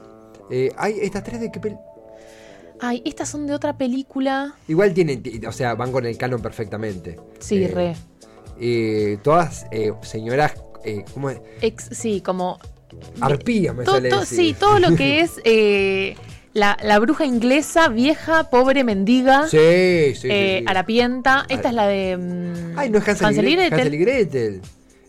Eh, 0.50 0.70
hay 0.78 0.94
estas 1.00 1.22
tres 1.24 1.40
de 1.40 1.50
qué 1.52 1.60
pel- 1.60 1.78
Ay, 2.80 3.02
estas 3.04 3.28
son 3.28 3.46
de 3.46 3.54
otra 3.54 3.76
película. 3.76 4.54
Igual 4.68 4.92
tienen, 4.94 5.22
ti- 5.22 5.40
o 5.46 5.52
sea, 5.52 5.74
van 5.74 5.92
con 5.92 6.04
el 6.06 6.16
canon 6.16 6.40
perfectamente. 6.42 7.16
Sí, 7.38 7.62
Eh, 7.64 7.68
re. 7.68 7.96
eh, 8.58 9.18
todas 9.22 9.66
eh, 9.70 9.92
señoras, 10.02 10.54
eh, 10.84 11.04
¿cómo 11.14 11.30
es? 11.30 11.40
Ex- 11.60 11.90
sí, 11.92 12.20
como. 12.20 12.58
Arpías 13.20 13.74
me 13.74 13.84
To- 13.84 13.92
sale 13.92 14.08
to- 14.10 14.20
decir. 14.20 14.38
sí, 14.38 14.54
todo 14.58 14.78
lo 14.78 14.94
que 14.96 15.20
es 15.22 15.32
eh, 15.44 16.16
la, 16.54 16.76
la 16.82 16.98
bruja 16.98 17.24
inglesa, 17.24 17.88
vieja, 17.88 18.50
pobre, 18.50 18.84
mendiga, 18.84 19.48
Sí, 19.48 19.56
sí, 20.14 20.28
eh, 20.30 20.58
sí. 20.60 20.64
harapienta. 20.66 21.46
Esta 21.48 21.68
Ar- 21.68 21.72
es 21.72 21.74
la 21.74 21.86
de. 21.86 22.16
mm, 22.16 22.78
Ay, 22.78 22.90
no 22.90 22.98
es 22.98 23.08
Hansel, 23.08 23.48
y, 23.48 23.52
Gre- 23.52 23.56
Gretel. 23.56 23.72
Hansel 23.80 23.94
y 23.94 23.98
Gretel. 23.98 24.60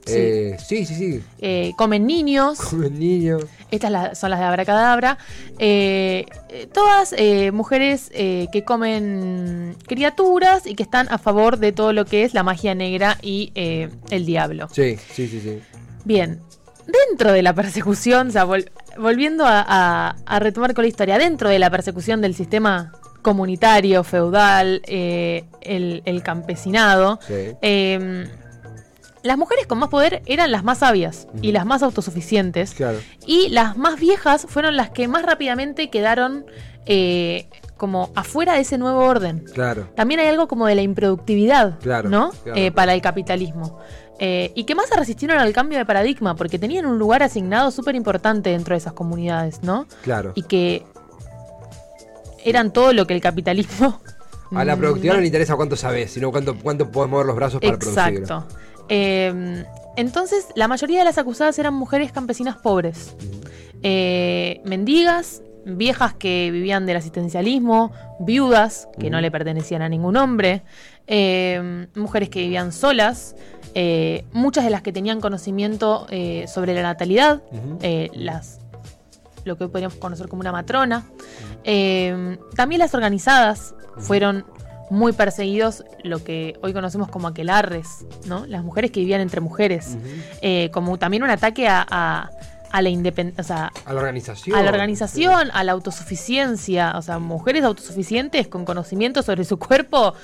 Sí. 0.05 0.13
Eh, 0.17 0.57
sí, 0.65 0.85
sí, 0.85 0.95
sí. 0.95 1.21
Eh, 1.39 1.71
comen 1.77 2.05
niños. 2.05 2.59
Como 2.69 2.83
el 2.83 2.99
niño. 2.99 3.37
Estas 3.71 3.89
la- 3.89 4.15
son 4.15 4.31
las 4.31 4.39
de 4.39 4.45
Abracadabra. 4.45 5.17
Eh, 5.59 6.25
todas 6.73 7.15
mujeres 7.53 8.09
que 8.11 8.63
comen 8.65 9.75
criaturas 9.87 10.67
y 10.67 10.75
que 10.75 10.83
están 10.83 11.07
a 11.09 11.17
favor 11.17 11.57
de 11.57 11.71
todo 11.71 11.93
lo 11.93 12.05
que 12.05 12.23
es 12.25 12.33
la 12.33 12.43
magia 12.43 12.75
negra 12.75 13.17
y 13.21 13.51
el 13.55 14.25
diablo. 14.25 14.67
Sí, 14.71 14.97
sí, 15.13 15.27
sí, 15.27 15.39
sí. 15.41 15.59
Bien, 16.05 16.41
dentro 16.87 17.31
de 17.31 17.41
la 17.43 17.53
persecución, 17.53 18.27
o 18.27 18.31
sea, 18.31 18.45
vol- 18.45 18.69
volviendo 18.97 19.45
a, 19.45 19.63
a- 19.67 20.15
a 20.25 20.39
retomar 20.39 20.73
con 20.73 20.83
la 20.83 20.87
historia, 20.89 21.17
dentro 21.17 21.49
de 21.49 21.59
la 21.59 21.69
persecución 21.69 22.21
del 22.21 22.35
sistema 22.35 22.91
comunitario, 23.21 24.03
feudal, 24.03 24.81
eh, 24.85 25.45
el, 25.61 26.01
el 26.05 26.23
campesinado, 26.23 27.19
Sí. 27.25 27.33
eh, 27.61 28.27
las 29.23 29.37
mujeres 29.37 29.65
con 29.67 29.77
más 29.79 29.87
poder 29.87 30.21
eran 30.25 30.51
las 30.51 30.65
más 30.65 30.79
sabias 30.79 31.27
y 31.41 31.53
las 31.53 31.65
más 31.65 31.81
autosuficientes. 31.81 32.73
Claro. 32.73 32.99
Y 33.25 33.47
las 33.49 33.77
más 33.77 33.97
viejas 33.97 34.45
fueron 34.49 34.75
las 34.75 34.89
que 34.89 35.07
más 35.07 35.23
rápidamente 35.23 35.89
quedaron 35.89 36.45
eh, 36.85 37.47
como 37.77 38.11
afuera 38.15 38.55
de 38.55 38.59
ese 38.61 38.77
nuevo 38.77 38.99
orden. 39.05 39.45
Claro. 39.53 39.87
También 39.95 40.19
hay 40.19 40.27
algo 40.27 40.49
como 40.49 40.67
de 40.67 40.75
la 40.75 40.81
improductividad, 40.81 41.79
Claro, 41.79 42.09
¿no? 42.09 42.31
claro. 42.43 42.59
Eh, 42.59 42.71
para 42.73 42.93
el 42.93 43.01
capitalismo. 43.01 43.79
Eh, 44.19 44.51
y 44.55 44.63
que 44.65 44.75
más 44.75 44.87
se 44.89 44.95
resistieron 44.95 45.39
al 45.39 45.51
cambio 45.53 45.77
de 45.79 45.85
paradigma, 45.85 46.35
porque 46.35 46.59
tenían 46.59 46.85
un 46.85 46.99
lugar 46.99 47.23
asignado 47.23 47.71
súper 47.71 47.95
importante 47.95 48.51
dentro 48.51 48.73
de 48.73 48.77
esas 48.77 48.93
comunidades, 48.93 49.63
¿no? 49.63 49.87
Claro. 50.03 50.31
Y 50.35 50.43
que 50.43 50.83
eran 52.45 52.71
todo 52.73 52.93
lo 52.93 53.07
que 53.07 53.13
el 53.13 53.21
capitalismo... 53.21 53.99
A 54.55 54.63
la 54.65 54.75
productividad 54.77 55.13
no- 55.13 55.17
no 55.17 55.21
le 55.21 55.27
interesa 55.27 55.55
cuánto 55.55 55.75
sabes, 55.75 56.11
sino 56.11 56.31
cuánto, 56.31 56.55
cuánto 56.57 56.89
puedes 56.91 57.09
mover 57.09 57.25
los 57.25 57.35
brazos 57.35 57.59
para 57.61 57.77
producir. 57.77 58.17
Exacto. 58.19 58.45
Eh, 58.89 59.65
entonces, 59.95 60.47
la 60.55 60.67
mayoría 60.67 60.99
de 60.99 61.05
las 61.05 61.17
acusadas 61.17 61.57
eran 61.59 61.73
mujeres 61.73 62.11
campesinas 62.11 62.57
pobres. 62.57 63.15
Eh, 63.81 64.61
mendigas, 64.65 65.41
viejas 65.65 66.13
que 66.13 66.49
vivían 66.51 66.85
del 66.85 66.97
asistencialismo, 66.97 67.91
viudas 68.19 68.87
que 68.99 69.09
no 69.09 69.21
le 69.21 69.31
pertenecían 69.31 69.81
a 69.81 69.89
ningún 69.89 70.17
hombre, 70.17 70.63
eh, 71.07 71.87
mujeres 71.95 72.29
que 72.29 72.39
vivían 72.41 72.71
solas, 72.71 73.35
eh, 73.75 74.25
muchas 74.33 74.63
de 74.63 74.69
las 74.69 74.81
que 74.81 74.91
tenían 74.91 75.19
conocimiento 75.21 76.05
eh, 76.09 76.45
sobre 76.47 76.73
la 76.73 76.81
natalidad, 76.83 77.41
eh, 77.81 78.09
las 78.13 78.59
lo 79.45 79.57
que 79.57 79.65
hoy 79.65 79.69
podríamos 79.69 79.97
conocer 79.97 80.27
como 80.29 80.39
una 80.39 80.51
matrona. 80.53 81.03
También 82.55 82.79
las 82.79 82.93
organizadas 82.93 83.75
fueron 83.97 84.45
muy 84.89 85.11
perseguidos, 85.11 85.83
lo 86.03 86.23
que 86.23 86.57
hoy 86.61 86.71
conocemos 86.73 87.09
como 87.09 87.27
aquelarres, 87.27 88.05
¿no? 88.25 88.45
Las 88.45 88.63
mujeres 88.63 88.91
que 88.91 88.99
vivían 88.99 89.21
entre 89.21 89.41
mujeres, 89.41 89.97
como 90.71 90.97
también 90.97 91.23
un 91.23 91.29
ataque 91.29 91.67
a, 91.67 91.85
a- 91.89 92.29
a 92.71 92.81
la 92.81 92.89
independencia, 92.89 93.41
o 93.41 93.45
sea, 93.45 93.71
A 93.85 93.93
la 93.93 93.99
organización. 93.99 94.57
a 94.57 94.63
la 94.63 94.71
organización, 94.71 95.49
a 95.53 95.63
la 95.63 95.71
autosuficiencia, 95.73 96.93
o 96.97 97.01
sea, 97.03 97.19
mujeres 97.19 97.63
autosuficientes 97.63 98.47
con 98.47 98.65
conocimiento 98.65 99.21
sobre 99.21 99.43
su 99.43 99.59
cuerpo 99.59 100.15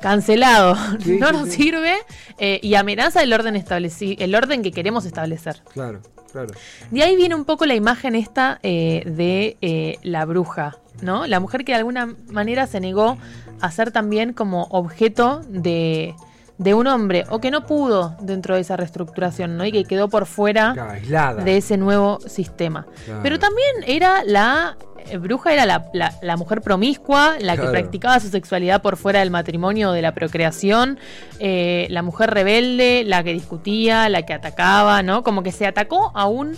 cancelado, 0.00 0.76
Sí, 1.00 1.18
no 1.18 1.28
sí, 1.28 1.32
nos 1.32 1.48
sí. 1.48 1.62
sirve 1.62 1.94
eh, 2.38 2.60
y 2.62 2.74
amenaza 2.74 3.22
el 3.22 3.32
orden 3.32 3.56
establecido, 3.56 4.16
el 4.24 4.34
orden 4.34 4.62
que 4.62 4.72
queremos 4.72 5.04
establecer. 5.04 5.62
Claro, 5.72 6.00
claro. 6.32 6.48
De 6.90 7.02
ahí 7.02 7.16
viene 7.16 7.34
un 7.34 7.44
poco 7.44 7.66
la 7.66 7.74
imagen 7.74 8.14
esta 8.14 8.58
eh, 8.62 9.02
de 9.06 9.56
eh, 9.60 9.98
la 10.02 10.24
bruja, 10.24 10.76
¿no? 11.02 11.26
La 11.26 11.40
mujer 11.40 11.64
que 11.64 11.72
de 11.72 11.78
alguna 11.78 12.14
manera 12.30 12.66
se 12.66 12.80
negó 12.80 13.18
a 13.60 13.70
ser 13.70 13.90
también 13.90 14.32
como 14.32 14.64
objeto 14.70 15.40
de, 15.48 16.14
de 16.58 16.74
un 16.74 16.86
hombre, 16.88 17.24
o 17.30 17.40
que 17.40 17.50
no 17.52 17.64
pudo 17.66 18.16
dentro 18.20 18.56
de 18.56 18.62
esa 18.62 18.76
reestructuración, 18.76 19.56
¿no? 19.56 19.64
Y 19.64 19.70
que 19.72 19.84
quedó 19.84 20.08
por 20.08 20.26
fuera 20.26 20.98
Claro, 21.06 21.44
de 21.44 21.56
ese 21.56 21.76
nuevo 21.76 22.18
sistema. 22.26 22.84
Claro. 23.04 23.20
Pero 23.22 23.38
también 23.38 23.68
era 23.86 24.24
la 24.24 24.76
eh, 25.06 25.18
bruja, 25.18 25.52
era 25.52 25.64
la, 25.66 25.88
la- 25.94 26.12
la 26.20 26.36
mujer 26.36 26.60
promiscua, 26.60 27.36
la 27.40 27.54
Claro. 27.54 27.62
que 27.62 27.78
practicaba 27.78 28.18
su 28.18 28.28
sexualidad 28.28 28.82
por 28.82 28.96
fuera 28.96 29.20
del 29.20 29.30
matrimonio 29.30 29.90
o 29.90 29.92
de 29.92 30.02
la 30.02 30.12
procreación, 30.14 30.98
eh, 31.38 31.86
la 31.90 32.02
mujer 32.02 32.30
rebelde, 32.30 33.04
la 33.06 33.22
que 33.22 33.32
discutía, 33.32 34.08
la 34.08 34.22
que 34.22 34.34
atacaba, 34.34 35.02
¿no? 35.04 35.22
Como 35.22 35.44
que 35.44 35.52
se 35.52 35.64
atacó 35.64 36.10
a 36.14 36.26
un... 36.26 36.56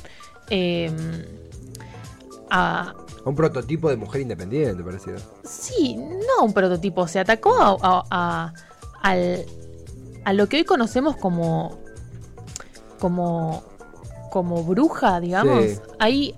eh, 0.49 0.91
a, 2.51 2.95
Un 3.25 3.35
prototipo 3.35 3.91
de 3.91 3.97
mujer 3.97 4.23
independiente, 4.23 4.83
pareciera. 4.83 5.19
Sí, 5.45 5.97
no 5.97 6.45
un 6.45 6.53
prototipo, 6.53 7.07
se 7.07 7.21
atacó 7.21 7.55
a, 7.61 7.77
a- 7.83 8.05
a- 8.11 8.53
al- 9.03 9.45
a 10.25 10.33
lo 10.33 10.49
que 10.49 10.59
hoy 10.59 10.65
conocemos 10.65 11.17
como 11.17 11.79
como 12.99 13.63
como 14.31 14.63
bruja, 14.65 15.21
digamos. 15.21 15.65
Sí. 15.65 15.79
Ahí 15.99 16.35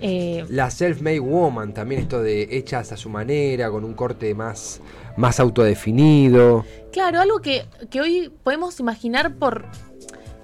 eh, 0.00 0.44
La 0.48 0.70
self-made 0.70 1.20
woman, 1.20 1.74
también 1.74 2.00
esto 2.02 2.22
de 2.22 2.48
hechas 2.56 2.90
a 2.92 2.96
su 2.96 3.10
manera, 3.10 3.70
con 3.70 3.84
un 3.84 3.92
corte 3.94 4.34
más, 4.34 4.80
más 5.16 5.40
autodefinido. 5.40 6.64
claro, 6.92 7.20
algo 7.20 7.40
que, 7.40 7.66
que 7.90 8.00
hoy 8.00 8.32
podemos 8.42 8.80
imaginar 8.80 9.34
por 9.34 9.66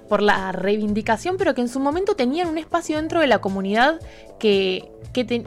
por 0.07 0.21
la 0.21 0.53
reivindicación, 0.53 1.35
pero 1.35 1.53
que 1.53 1.59
en 1.59 1.67
su 1.67 1.81
momento 1.81 2.15
tenían 2.15 2.47
un 2.47 2.57
espacio 2.57 2.95
dentro 2.95 3.19
de 3.19 3.27
la 3.27 3.39
comunidad 3.39 3.99
que, 4.39 4.89
que, 5.11 5.25
te- 5.25 5.43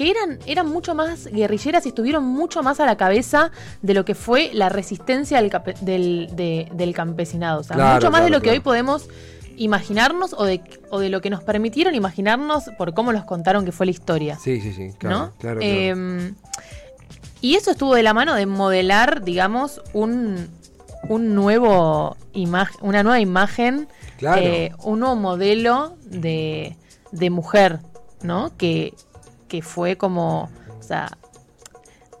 que 0.00 0.10
eran, 0.10 0.38
eran 0.46 0.66
mucho 0.66 0.94
más 0.94 1.26
guerrilleras 1.26 1.84
y 1.84 1.90
estuvieron 1.90 2.24
mucho 2.24 2.62
más 2.62 2.80
a 2.80 2.86
la 2.86 2.96
cabeza 2.96 3.50
de 3.82 3.92
lo 3.92 4.06
que 4.06 4.14
fue 4.14 4.48
la 4.54 4.70
resistencia 4.70 5.36
del, 5.42 5.52
del, 5.82 6.30
de- 6.32 6.68
del 6.72 6.94
campesinado. 6.94 7.60
O 7.60 7.62
sea, 7.62 7.76
Claro, 7.76 7.94
mucho 7.96 8.10
más 8.10 8.24
de 8.24 8.30
lo 8.30 8.40
que 8.40 8.48
hoy 8.48 8.60
podemos 8.60 9.10
imaginarnos 9.58 10.32
o 10.38 10.44
de, 10.44 10.62
o 10.88 11.00
de 11.00 11.10
lo 11.10 11.20
que 11.20 11.28
nos 11.28 11.42
permitieron 11.44 11.94
imaginarnos 11.94 12.70
por 12.78 12.94
cómo 12.94 13.12
nos 13.12 13.24
contaron 13.24 13.66
que 13.66 13.72
fue 13.72 13.84
la 13.84 13.92
historia. 13.92 14.38
Sí, 14.42 14.58
sí, 14.62 14.72
sí, 14.72 14.92
claro. 14.98 15.18
¿no? 15.18 15.32
claro. 15.38 15.60
Eh, 15.62 16.32
y 17.42 17.56
eso 17.56 17.70
estuvo 17.70 17.94
de 17.94 18.02
la 18.02 18.14
mano 18.14 18.34
de 18.34 18.46
modelar, 18.46 19.22
digamos, 19.22 19.82
un, 19.92 20.48
un 21.10 21.34
nuevo 21.34 22.16
una 22.80 23.02
nueva 23.02 23.20
imagen, 23.20 23.86
Claro. 24.16 24.40
eh, 24.40 24.72
un 24.82 25.00
nuevo 25.00 25.16
modelo 25.16 25.94
de, 26.06 26.78
de 27.12 27.28
mujer, 27.28 27.80
¿no? 28.22 28.56
Que, 28.56 28.94
que 29.50 29.60
fue 29.60 29.96
como, 29.96 30.48
o 30.78 30.82
sea, 30.82 31.10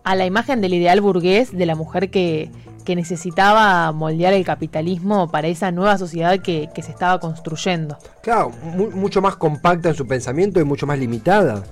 a 0.04 0.14
la 0.14 0.26
imagen 0.26 0.60
del 0.60 0.74
ideal 0.74 1.00
burgués 1.00 1.56
de 1.56 1.64
la 1.64 1.74
mujer 1.76 2.10
que, 2.10 2.50
que 2.84 2.96
necesitaba 2.96 3.92
moldear 3.92 4.32
el 4.32 4.44
capitalismo 4.44 5.30
para 5.30 5.48
esa 5.48 5.70
nueva 5.70 5.96
sociedad 5.96 6.40
que, 6.40 6.68
que 6.74 6.82
se 6.82 6.90
estaba 6.90 7.20
construyendo. 7.20 7.96
Claro, 8.22 8.50
mu- 8.62 8.90
mucho 8.90 9.22
más 9.22 9.36
compacta 9.36 9.90
en 9.90 9.94
su 9.94 10.06
pensamiento 10.06 10.60
y 10.60 10.64
mucho 10.64 10.86
más 10.86 10.98
limitada. 10.98 11.62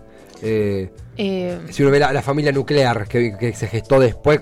Eh, 0.43 0.91
Eh, 1.21 1.59
si 1.71 1.83
uno 1.83 1.91
ve 1.91 1.99
la, 1.99 2.13
la 2.13 2.23
familia 2.23 2.53
nuclear 2.53 3.09
que, 3.09 3.37
que 3.37 3.53
se 3.53 3.67
gestó 3.67 3.99
después, 3.99 4.39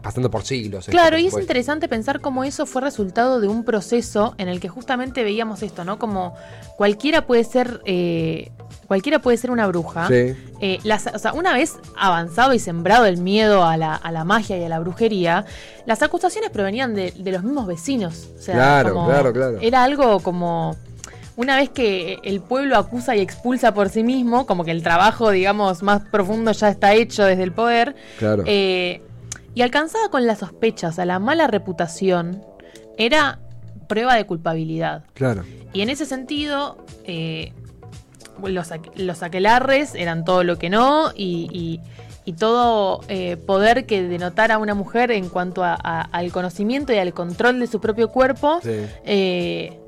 pasando 0.00 0.30
por 0.30 0.44
siglos. 0.44 0.80
esto, 0.80 0.92
Claro, 0.92 1.16
y 1.18 1.26
es 1.26 1.34
interesante 1.38 1.88
pensar 1.88 2.20
cómo 2.20 2.44
eso 2.44 2.66
fue 2.66 2.82
resultado 2.82 3.40
de 3.40 3.48
un 3.48 3.64
proceso 3.64 4.34
en 4.38 4.48
el 4.48 4.60
que 4.60 4.68
justamente 4.68 5.24
veíamos 5.24 5.62
esto, 5.62 5.84
¿no? 5.84 5.98
Como 5.98 6.34
cualquiera 6.76 7.26
puede 7.26 7.44
ser, 7.44 7.80
eh, 7.86 8.50
cualquiera 8.86 9.20
puede 9.20 9.36
ser 9.38 9.50
una 9.50 9.66
bruja. 9.66 10.06
Sí. 10.08 10.34
Eh, 10.60 10.78
las- 10.84 11.06
o 11.06 11.18
sea, 11.18 11.32
una 11.32 11.54
vez 11.54 11.76
avanzado 11.96 12.52
y 12.52 12.58
sembrado 12.58 13.06
el 13.06 13.16
miedo 13.18 13.64
a 13.64 13.76
la, 13.76 13.94
a 13.94 14.12
la 14.12 14.24
magia 14.24 14.58
y 14.58 14.64
a 14.64 14.68
la 14.68 14.78
brujería, 14.80 15.46
las 15.86 16.02
acusaciones 16.02 16.50
provenían 16.50 16.94
de, 16.94 17.12
de 17.12 17.32
los 17.32 17.42
mismos 17.42 17.66
vecinos. 17.66 18.28
O 18.38 18.42
sea, 18.42 18.54
Claro, 18.54 18.94
como- 18.94 19.08
claro, 19.08 19.32
claro. 19.32 19.58
Era 19.60 19.82
algo 19.84 20.20
como. 20.20 20.76
Una 21.36 21.54
vez 21.54 21.70
que 21.70 22.18
el 22.24 22.40
pueblo 22.40 22.76
acusa 22.76 23.14
y 23.14 23.20
expulsa 23.20 23.72
por 23.72 23.90
sí 23.90 24.02
mismo, 24.02 24.44
como 24.44 24.64
que 24.64 24.72
el 24.72 24.82
trabajo, 24.82 25.30
digamos, 25.30 25.84
más 25.84 26.02
profundo 26.10 26.50
ya 26.50 26.68
está 26.68 26.94
hecho 26.94 27.22
desde 27.24 27.44
el 27.44 27.52
poder, 27.52 27.94
Claro. 28.18 28.42
eh, 28.44 29.02
y 29.58 29.62
alcanzada 29.62 30.08
con 30.08 30.24
las 30.24 30.38
sospechas 30.38 31.00
a 31.00 31.04
la 31.04 31.18
mala 31.18 31.48
reputación, 31.48 32.44
era 32.96 33.40
prueba 33.88 34.14
de 34.14 34.24
culpabilidad. 34.24 35.02
Claro. 35.14 35.42
Y 35.72 35.80
en 35.80 35.88
ese 35.90 36.06
sentido, 36.06 36.78
eh, 37.04 37.52
los, 38.40 38.68
los 38.94 39.22
aquelarres 39.24 39.96
eran 39.96 40.24
todo 40.24 40.44
lo 40.44 40.58
que 40.58 40.70
no 40.70 41.10
y, 41.16 41.48
y- 41.52 41.80
y 42.24 42.34
todo 42.34 43.00
eh, 43.08 43.36
poder 43.36 43.84
que 43.86 44.02
denotara 44.04 44.54
a 44.54 44.58
una 44.58 44.74
mujer 44.74 45.10
en 45.10 45.28
cuanto 45.28 45.64
a- 45.64 45.76
a- 45.82 46.02
al 46.02 46.30
conocimiento 46.30 46.92
y 46.92 46.98
al 46.98 47.12
control 47.12 47.58
de 47.58 47.66
su 47.66 47.80
propio 47.80 48.10
cuerpo 48.10 48.60
Sí. 48.62 48.70
eh, 49.04 49.80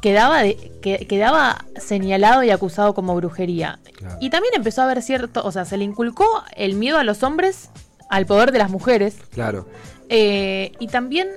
quedaba, 0.00 0.42
de- 0.42 0.70
que- 0.80 1.06
quedaba 1.08 1.64
señalado 1.76 2.44
y 2.44 2.50
acusado 2.50 2.94
como 2.94 3.16
brujería. 3.16 3.78
Claro. 3.96 4.16
Y 4.20 4.30
también 4.30 4.54
empezó 4.54 4.82
a 4.82 4.84
haber 4.84 5.02
cierto, 5.02 5.42
o 5.44 5.50
sea, 5.50 5.64
se 5.64 5.76
le 5.76 5.84
inculcó 5.84 6.26
el 6.56 6.74
miedo 6.74 6.98
a 6.98 7.04
los 7.04 7.22
hombres 7.24 7.70
al 8.10 8.26
poder 8.26 8.52
de 8.52 8.58
las 8.58 8.70
mujeres. 8.70 9.16
Claro. 9.30 9.66
Eh, 10.08 10.72
y 10.78 10.86
también 10.88 11.28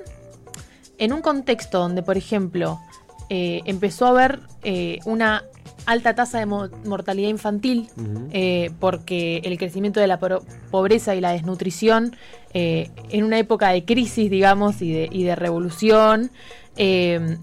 en 0.98 1.12
un 1.12 1.20
contexto 1.22 1.78
donde, 1.78 2.02
por 2.02 2.16
ejemplo, 2.16 2.80
eh, 3.30 3.60
empezó 3.64 4.06
a 4.06 4.08
haber 4.10 4.40
eh, 4.62 4.98
una 5.04 5.44
alta 5.86 6.14
tasa 6.14 6.38
de 6.38 6.46
mo- 6.46 6.68
mortalidad 6.84 7.28
infantil, 7.30 7.88
eh, 8.32 8.70
porque 8.78 9.38
el 9.44 9.56
crecimiento 9.56 10.00
de 10.00 10.06
la 10.06 10.18
pobreza 10.70 11.14
y 11.14 11.20
la 11.20 11.30
desnutrición, 11.32 12.14
eh, 12.52 12.90
en 13.10 13.24
una 13.24 13.38
época 13.38 13.70
de 13.70 13.84
crisis, 13.84 14.30
digamos, 14.30 14.82
y 14.82 14.92
de, 14.92 15.08
y 15.10 15.22
de 15.24 15.34
revolución, 15.34 16.30
eh, 16.76 17.38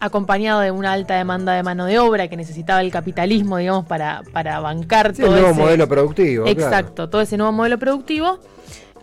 acompañado 0.00 0.60
de 0.60 0.70
una 0.70 0.92
alta 0.92 1.14
demanda 1.14 1.52
de 1.52 1.62
mano 1.62 1.84
de 1.86 1.98
obra 1.98 2.28
que 2.28 2.36
necesitaba 2.36 2.80
el 2.80 2.90
capitalismo, 2.90 3.58
digamos, 3.58 3.84
para, 3.86 4.22
para 4.32 4.58
bancar 4.60 5.14
Sí, 5.14 5.22
el 5.22 5.28
todo 5.28 5.36
nuevo 5.36 5.50
ese- 5.52 5.60
modelo 5.60 5.88
productivo. 5.88 6.44
claro. 6.44 6.60
Exacto, 6.60 7.08
todo 7.10 7.20
ese 7.20 7.36
nuevo 7.36 7.52
modelo 7.52 7.78
productivo. 7.78 8.38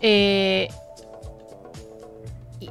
eh, 0.00 0.68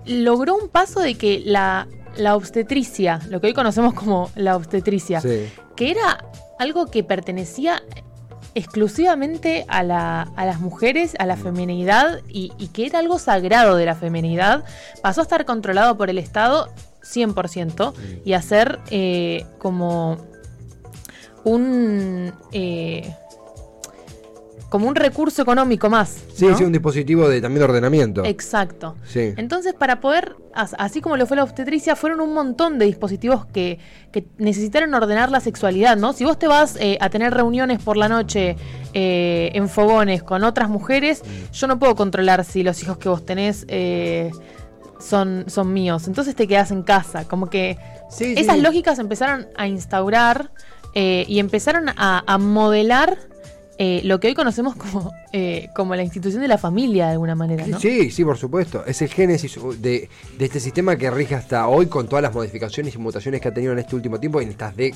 logró 0.06 0.56
un 0.56 0.70
paso 0.70 1.00
de 1.00 1.16
que 1.16 1.42
la, 1.46 1.88
la 2.18 2.36
obstetricia, 2.36 3.20
lo 3.30 3.40
que 3.42 3.48
hoy 3.48 3.54
conocemos 3.54 3.94
como 3.94 4.30
la 4.36 4.56
obstetricia, 4.56 5.22
Sí. 5.22 5.50
que 5.76 5.92
era 5.92 6.24
algo 6.60 6.88
que 6.88 7.04
pertenecía 7.04 7.82
exclusivamente 8.56 9.66
a, 9.68 9.84
la- 9.84 10.32
a 10.36 10.46
las 10.46 10.60
mujeres, 10.60 11.16
a 11.20 11.26
la 11.26 11.38
feminidad, 11.38 12.22
y, 12.28 12.52
y 12.58 12.70
que 12.70 12.86
era 12.88 13.00
algo 13.00 13.20
sagrado 13.20 13.76
de 13.76 13.86
la 13.86 13.96
feminidad, 13.96 14.64
pasó 15.04 15.22
a 15.22 15.24
estar 15.24 15.46
controlado 15.46 15.96
por 15.98 16.10
el 16.10 16.18
Estado 16.18 16.68
100% 17.04 17.94
y 18.26 18.34
a 18.34 18.42
ser 18.42 18.80
eh, 18.90 19.46
como 19.60 20.18
un... 21.44 22.32
eh, 22.52 23.14
como 24.70 24.90
un 24.90 24.96
recurso 24.96 25.42
económico 25.42 25.90
más. 25.90 26.24
Sí, 26.36 26.46
¿no? 26.46 26.58
sí, 26.58 26.66
un 26.66 26.74
dispositivo 26.74 27.30
de, 27.30 27.40
también 27.40 27.60
de 27.60 27.66
ordenamiento. 27.66 28.26
Exacto. 28.26 28.96
Sí. 29.08 29.34
Entonces, 29.38 29.74
para 29.74 30.02
poder, 30.02 30.36
as- 30.54 30.76
así 30.78 31.00
como 31.00 31.16
lo 31.16 31.26
fue 31.26 31.38
la 31.38 31.44
obstetricia, 31.46 31.96
fueron 31.96 32.20
un 32.20 32.34
montón 32.34 32.78
de 32.78 32.86
dispositivos 32.86 33.46
que, 33.46 33.80
que 34.12 34.26
necesitaron 34.38 34.94
ordenar 34.94 35.32
la 35.32 35.40
sexualidad, 35.40 35.96
¿no? 35.96 36.12
Si 36.12 36.26
vos 36.26 36.38
te 36.38 36.48
vas 36.50 36.76
eh, 36.82 36.98
a 37.00 37.10
tener 37.10 37.34
reuniones 37.34 37.82
por 37.82 37.96
la 37.96 38.10
noche 38.10 38.58
eh, 38.94 39.52
en 39.54 39.70
fogones 39.70 40.22
con 40.22 40.44
otras 40.44 40.68
mujeres, 40.68 41.22
yo 41.54 41.68
no 41.68 41.80
puedo 41.80 41.96
controlar 41.96 42.44
si 42.44 42.62
los 42.62 42.84
hijos 42.84 42.98
que 42.98 43.08
vos 43.08 43.26
tenés 43.26 43.64
eh, 43.70 44.32
son, 45.00 45.46
son 45.48 45.74
míos. 45.74 46.08
Entonces 46.08 46.36
te 46.36 46.48
quedás 46.48 46.72
en 46.72 46.84
casa. 46.84 47.28
Como 47.28 47.50
que 47.50 47.78
Sí, 48.10 48.34
esas 48.38 48.56
sí. 48.56 48.62
lógicas 48.62 49.00
empezaron 49.00 49.48
a 49.58 49.68
instaurar 49.68 50.52
eh, 50.94 51.26
y 51.28 51.40
empezaron 51.40 51.90
a, 51.90 52.24
a 52.26 52.38
modelar 52.38 53.18
eh, 53.80 54.02
lo 54.06 54.20
que 54.20 54.28
hoy 54.30 54.34
conocemos 54.34 54.76
como, 54.76 55.12
eh, 55.34 55.70
como 55.76 55.94
la 55.96 56.02
institución 56.04 56.42
de 56.42 56.48
la 56.48 56.58
familia, 56.58 57.08
de 57.08 57.12
alguna 57.12 57.36
manera, 57.36 57.68
¿no? 57.68 57.80
Sí, 57.80 58.10
sí, 58.10 58.24
por 58.24 58.38
supuesto. 58.38 58.84
Es 58.88 59.02
el 59.04 59.10
génesis 59.10 59.60
de, 59.80 60.10
de 60.40 60.46
este 60.46 60.60
sistema 60.60 60.96
que 60.96 61.12
rige 61.12 61.36
hasta 61.36 61.68
hoy 61.68 61.86
con 61.88 62.08
todas 62.08 62.24
las 62.24 62.34
modificaciones 62.34 62.96
y 62.96 62.98
mutaciones 62.98 63.40
que 63.42 63.50
ha 63.50 63.54
tenido 63.54 63.74
en 63.74 63.80
este 63.80 63.96
último 63.96 64.20
tiempo 64.20 64.42
y 64.42 64.46
en 64.46 64.50
estas 64.52 64.76
de 64.76 64.96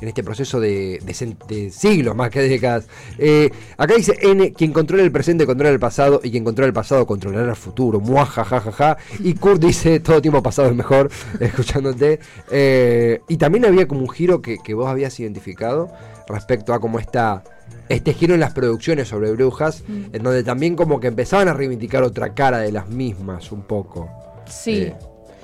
en 0.00 0.08
este 0.08 0.22
proceso 0.22 0.60
de, 0.60 1.00
de 1.04 1.36
de 1.48 1.70
siglos 1.70 2.14
más 2.14 2.30
que 2.30 2.42
décadas. 2.42 2.86
Eh, 3.18 3.50
acá 3.76 3.94
dice 3.94 4.16
N, 4.20 4.52
quien 4.52 4.72
controla 4.72 5.02
el 5.02 5.12
presente 5.12 5.46
controla 5.46 5.70
el 5.70 5.80
pasado 5.80 6.20
y 6.22 6.30
quien 6.30 6.44
controla 6.44 6.68
el 6.68 6.72
pasado 6.72 7.06
controlará 7.06 7.50
el 7.50 7.56
futuro. 7.56 8.00
Muaja, 8.00 8.44
ja, 8.44 8.60
ja, 8.60 8.72
ja. 8.72 8.96
Y 9.18 9.34
Kurt 9.34 9.60
dice 9.60 10.00
todo 10.00 10.22
tiempo 10.22 10.42
pasado 10.42 10.68
es 10.68 10.74
mejor, 10.74 11.10
escuchándote. 11.40 12.20
Eh, 12.50 13.20
y 13.28 13.36
también 13.36 13.64
había 13.64 13.88
como 13.88 14.02
un 14.02 14.10
giro 14.10 14.40
que, 14.42 14.58
que 14.58 14.74
vos 14.74 14.88
habías 14.88 15.18
identificado 15.20 15.92
respecto 16.28 16.74
a 16.74 16.80
cómo 16.80 16.98
está 16.98 17.42
este 17.88 18.12
giro 18.12 18.34
en 18.34 18.40
las 18.40 18.52
producciones 18.52 19.08
sobre 19.08 19.32
brujas, 19.32 19.82
en 19.88 20.22
donde 20.22 20.42
también 20.44 20.76
como 20.76 21.00
que 21.00 21.06
empezaban 21.06 21.48
a 21.48 21.54
reivindicar 21.54 22.02
otra 22.02 22.34
cara 22.34 22.58
de 22.58 22.72
las 22.72 22.88
mismas 22.88 23.50
un 23.50 23.62
poco. 23.62 24.10
Sí. 24.46 24.82
Eh, 24.82 24.96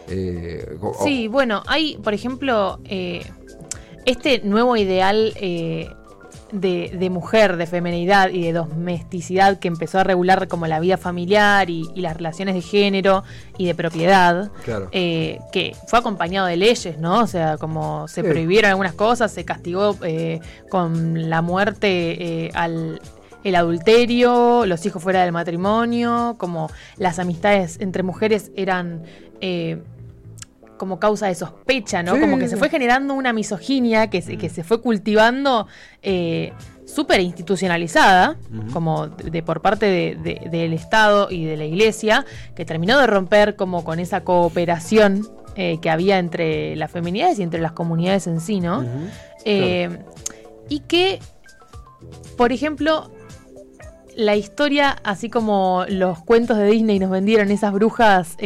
eh, 0.09 0.79
Sí, 1.03 1.29
bueno, 1.29 1.63
hay, 1.67 1.97
por 2.03 2.13
ejemplo, 2.13 2.79
eh, 2.85 3.25
este 4.05 4.41
nuevo 4.41 4.77
ideal 4.77 5.33
eh, 5.37 5.91
de, 6.53 6.93
de 6.99 7.11
mujer, 7.11 7.57
de 7.57 7.67
femenidad 7.67 8.31
y 8.31 8.43
de 8.43 8.53
domesticidad 8.53 9.59
que 9.59 9.69
empezó 9.69 9.99
a 9.99 10.05
regular 10.05 10.47
como 10.49 10.67
la 10.67 10.79
vida 10.81 10.97
familiar 10.97 11.69
y, 11.71 11.85
y 11.95 12.01
las 12.01 12.17
relaciones 12.17 12.55
de 12.55 12.61
género 12.61 13.25
y 13.59 13.67
de 13.67 13.75
propiedad, 13.75 14.51
Claro. 14.65 14.89
eh, 14.93 15.39
que 15.53 15.75
fue 15.89 15.99
acompañado 15.99 16.47
de 16.47 16.57
leyes, 16.57 16.99
¿no? 16.99 17.21
O 17.21 17.27
sea, 17.27 17.57
como 17.59 18.07
se 18.09 18.23
Sí. 18.23 18.29
prohibieron 18.29 18.71
algunas 18.71 18.95
cosas, 18.95 19.33
se 19.33 19.45
castigó 19.45 19.97
eh, 20.05 20.41
con 20.71 21.29
la 21.31 21.43
muerte 21.43 22.51
al 22.55 23.01
el 23.43 23.57
adulterio, 23.57 24.65
los 24.65 24.87
hijos 24.87 25.03
fuera 25.03 25.23
del 25.23 25.31
matrimonio, 25.33 26.35
como 26.39 26.71
las 26.97 27.19
amistades 27.19 27.79
entre 27.79 28.03
mujeres 28.03 28.51
eran 28.57 29.03
eh, 29.43 29.83
como 30.79 30.99
causa 30.99 31.27
de 31.29 31.35
sospecha, 31.35 32.03
¿no? 32.03 32.15
Sí. 32.15 32.21
Como 32.21 32.39
que 32.39 32.49
se 32.49 32.57
fue 32.57 32.69
generando 32.71 33.15
una 33.15 33.33
misoginia 33.33 34.09
que 34.11 34.21
se, 34.23 34.37
que 34.37 34.49
se 34.49 34.65
fue 34.65 34.81
cultivando 34.81 35.67
eh, 36.03 36.53
súper 36.87 37.21
institucionalizada, 37.21 38.37
como 38.73 39.09
de, 39.09 39.31
de 39.31 39.43
por 39.43 39.63
parte 39.63 39.87
de- 39.87 40.17
de- 40.17 40.49
del 40.51 40.73
Estado 40.75 41.29
y 41.31 41.45
de 41.45 41.57
la 41.57 41.65
Iglesia, 41.65 42.25
que 42.55 42.65
terminó 42.65 42.99
de 42.99 43.07
romper 43.07 43.57
como 43.57 43.85
con 43.85 43.99
esa 44.01 44.23
cooperación 44.23 45.27
eh, 45.57 45.79
que 45.81 45.89
había 45.91 46.19
entre 46.19 46.75
las 46.77 46.91
feminidades 46.91 47.39
y 47.39 47.43
entre 47.45 47.61
las 47.61 47.73
comunidades 47.73 48.27
en 48.27 48.41
sí, 48.41 48.61
¿no? 48.61 48.85
Eh, 49.45 49.99
Y 50.69 50.81
que, 50.81 51.21
por 52.37 52.53
ejemplo, 52.53 53.11
la 54.17 54.35
historia, 54.37 54.97
así 55.05 55.29
como 55.29 55.85
los 55.89 56.23
cuentos 56.25 56.57
de 56.59 56.67
Disney 56.69 56.99
nos 56.99 57.11
vendieron 57.11 57.51
esas 57.51 57.73
brujas 57.73 58.37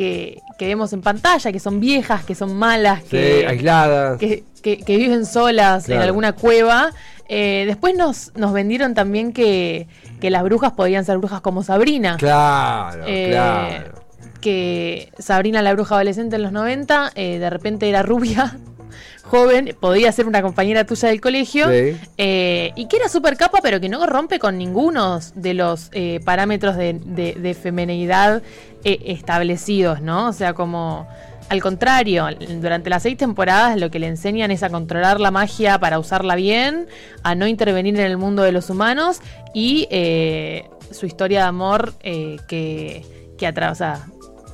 que, 0.00 0.40
que 0.58 0.66
vemos 0.66 0.94
en 0.94 1.02
pantalla, 1.02 1.52
que 1.52 1.60
son 1.60 1.78
viejas, 1.78 2.24
que 2.24 2.34
son 2.34 2.56
malas, 2.56 3.00
Sí, 3.02 3.08
que, 3.10 3.46
aisladas. 3.46 4.18
que, 4.18 4.44
que- 4.62 4.78
que 4.78 4.96
viven 4.96 5.26
solas 5.26 5.84
Claro. 5.84 6.00
en 6.00 6.06
alguna 6.08 6.32
cueva. 6.32 6.90
Eh, 7.28 7.64
después 7.66 7.94
nos, 7.94 8.32
nos 8.34 8.54
vendieron 8.54 8.94
también 8.94 9.34
que, 9.34 9.88
que 10.18 10.30
las 10.30 10.42
brujas 10.42 10.72
podían 10.72 11.04
ser 11.04 11.18
brujas 11.18 11.42
como 11.42 11.62
Sabrina. 11.62 12.16
Claro, 12.18 13.04
Eh, 13.06 13.28
claro. 13.32 14.00
Que 14.40 15.12
Sabrina, 15.18 15.60
la 15.60 15.74
bruja 15.74 15.96
adolescente 15.96 16.36
en 16.36 16.44
los 16.44 16.52
90, 16.52 17.12
eh, 17.14 17.38
de 17.38 17.50
repente 17.50 17.86
era 17.90 18.02
rubia, 18.02 18.56
joven, 19.24 19.76
podía 19.78 20.10
ser 20.12 20.26
una 20.26 20.40
compañera 20.40 20.84
tuya 20.84 21.08
del 21.10 21.20
colegio. 21.20 21.68
Sí. 21.68 21.94
eh, 22.16 22.72
y 22.74 22.88
que 22.88 22.96
era 22.96 23.08
súper 23.10 23.36
capa, 23.36 23.58
pero 23.62 23.80
que 23.80 23.90
no 23.90 24.06
rompe 24.06 24.38
con 24.38 24.56
ninguno 24.56 25.20
de 25.34 25.52
los 25.54 25.90
eh, 25.92 26.20
parámetros 26.24 26.76
de, 26.78 26.94
de- 27.04 27.34
de 27.34 27.52
femenidad 27.54 28.42
establecidos, 28.84 30.00
¿no? 30.00 30.28
O 30.28 30.32
sea, 30.32 30.54
como. 30.54 31.06
Al 31.48 31.60
contrario, 31.60 32.26
durante 32.60 32.90
las 32.90 33.02
seis 33.02 33.16
temporadas 33.16 33.76
lo 33.80 33.90
que 33.90 33.98
le 33.98 34.06
enseñan 34.06 34.52
es 34.52 34.62
a 34.62 34.70
controlar 34.70 35.18
la 35.18 35.32
magia 35.32 35.80
para 35.80 35.98
usarla 35.98 36.36
bien, 36.36 36.86
a 37.24 37.34
no 37.34 37.48
intervenir 37.48 37.98
en 37.98 38.06
el 38.06 38.16
mundo 38.18 38.44
de 38.44 38.52
los 38.52 38.70
humanos 38.70 39.20
y 39.52 39.88
eh, 39.90 40.70
su 40.92 41.06
historia 41.06 41.40
de 41.40 41.46
amor 41.48 41.94
eh, 42.04 42.36
que, 42.46 43.04
que 43.36 43.48
atra- 43.48 43.72
o 43.72 43.74
sea, 43.74 44.06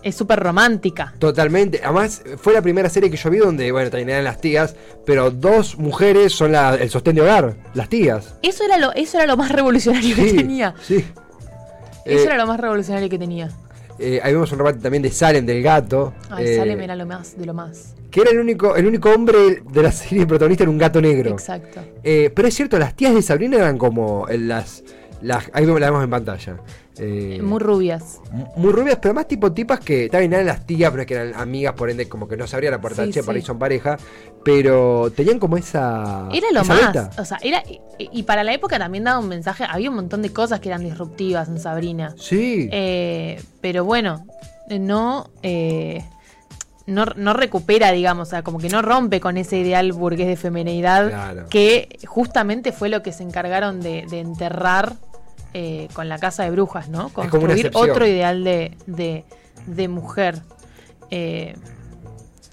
es 0.03 0.15
súper 0.15 0.39
romántica. 0.41 1.13
Totalmente. 1.19 1.83
Además, 1.85 2.23
fue 2.39 2.55
la 2.55 2.63
primera 2.63 2.89
serie 2.89 3.11
que 3.11 3.19
yo 3.19 3.29
vi 3.29 3.39
donde, 3.41 3.71
bueno, 3.73 3.91
eran 3.95 4.25
las 4.25 4.41
tías, 4.41 4.75
pero 5.05 5.31
dos 5.31 5.77
mujeres 5.77 6.33
son 6.33 6.53
la- 6.53 6.77
el 6.77 6.89
sostén 6.89 7.17
de 7.17 7.21
hogar, 7.21 7.57
las 7.75 7.91
tías. 7.91 8.37
Eso 8.41 8.65
era 8.65 8.79
lo, 8.79 8.95
eso 8.95 9.19
era 9.19 9.27
lo 9.27 9.37
más 9.37 9.51
revolucionario 9.53 10.17
que 10.17 10.33
tenía. 10.33 10.75
Sí. 10.81 11.05
Eso 12.07 12.23
Eh, 12.23 12.25
era 12.25 12.39
lo 12.39 12.47
más 12.47 12.59
revolucionario 12.59 13.11
que 13.11 13.19
tenía. 13.19 13.51
Eh, 13.99 14.21
ahí 14.23 14.33
vemos 14.33 14.51
un 14.53 14.59
remate 14.59 14.79
también 14.79 15.03
de 15.03 15.11
Salem, 15.11 15.47
del 15.47 15.63
gato. 15.63 16.15
Ay, 16.31 16.47
eh, 16.47 16.57
Salem 16.57 16.81
era 16.81 16.97
lo 16.97 17.07
más, 17.07 17.37
de 17.37 17.47
lo 17.47 17.55
más. 17.55 17.95
Que 18.11 18.21
era 18.23 18.31
el 18.31 18.39
único, 18.39 18.77
el 18.77 18.87
único 18.87 19.11
hombre 19.11 19.63
de 19.71 19.83
la 19.83 19.93
serie 19.93 20.27
protagonista, 20.27 20.65
era 20.65 20.71
un 20.71 20.79
gato 20.79 21.01
negro. 21.01 21.31
Exacto. 21.31 21.81
Eh, 22.03 22.31
pero 22.35 22.49
es 22.49 22.55
cierto, 22.55 22.79
las 22.79 22.95
tías 22.95 23.15
de 23.15 23.23
Sabrina 23.23 23.57
eran 23.57 23.79
como 23.79 24.27
las. 24.31 24.85
las 25.23 25.51
ahí 25.53 25.67
la 25.67 25.75
vemos 25.75 26.05
en 26.05 26.11
pantalla. 26.11 26.57
Eh, 26.99 27.41
Muy 27.43 27.59
rubias. 27.61 28.21
mu- 28.33 28.47
muy 28.57 28.73
rubias, 28.73 28.99
pero 29.03 29.13
más 29.15 29.29
tipo 29.29 29.53
tipas 29.53 29.81
que 29.81 30.09
también 30.09 30.33
eran 30.33 30.47
las 30.47 30.67
tías, 30.67 30.91
pero 30.91 31.03
es 31.03 31.07
que 31.07 31.15
eran 31.15 31.35
amigas, 31.35 31.75
por 31.75 31.91
ende, 31.91 32.09
como 32.09 32.27
que 32.29 32.37
no 32.37 32.47
se 32.47 32.57
abría 32.57 32.71
la 32.71 32.81
puerta, 32.81 33.05
Sí, 33.05 33.11
che, 33.13 33.23
por 33.23 33.35
ahí 33.35 33.43
son 33.43 33.59
pareja. 33.59 33.99
Pero 34.45 35.11
tenían 35.15 35.39
como 35.39 35.57
esa. 35.57 36.29
Era 36.33 36.47
lo 36.53 36.61
esa 36.63 36.75
más. 36.93 37.19
O 37.19 37.25
sea, 37.25 37.39
era. 37.43 37.63
Y, 37.99 38.23
para 38.23 38.45
la 38.45 38.53
época 38.55 38.79
también 38.79 39.05
daba 39.05 39.19
un 39.19 39.29
mensaje. 39.29 39.65
Había 39.69 39.91
un 39.91 39.97
montón 39.97 40.23
de 40.23 40.33
cosas 40.33 40.61
que 40.61 40.69
eran 40.69 40.85
disruptivas 40.85 41.49
en 41.49 41.59
Sabrina. 41.59 42.15
Sí. 42.17 42.69
Eh, 42.73 43.43
pero 43.61 43.85
bueno, 43.85 44.25
no. 44.71 45.31
eh, 45.43 46.05
no, 46.89 47.05
no 47.17 47.33
recupera, 47.33 47.91
digamos, 47.91 48.29
o 48.29 48.31
sea, 48.31 48.43
como 48.45 48.59
que 48.59 48.69
no 48.69 48.81
rompe 48.81 49.19
con 49.19 49.37
ese 49.37 49.59
ideal 49.59 49.91
burgués 49.93 50.29
de 50.29 50.37
femenidad 50.37 51.09
Claro. 51.09 51.47
que 51.51 51.99
justamente 52.07 52.71
fue 52.71 52.89
lo 52.89 53.03
que 53.03 53.11
se 53.11 53.25
encargaron 53.25 53.81
de, 53.81 54.07
de 54.09 54.21
enterrar 54.21 54.93
eh, 55.59 55.89
con 55.95 56.11
la 56.11 56.19
casa 56.19 56.43
de 56.43 56.51
brujas, 56.51 56.91
¿no? 56.91 57.09
Construir 57.09 57.71
otro 57.73 58.07
ideal 58.07 58.45
de, 58.45 58.77
de, 58.87 59.25
de 59.67 59.89
mujer. 59.89 60.43
Eh, 61.11 61.55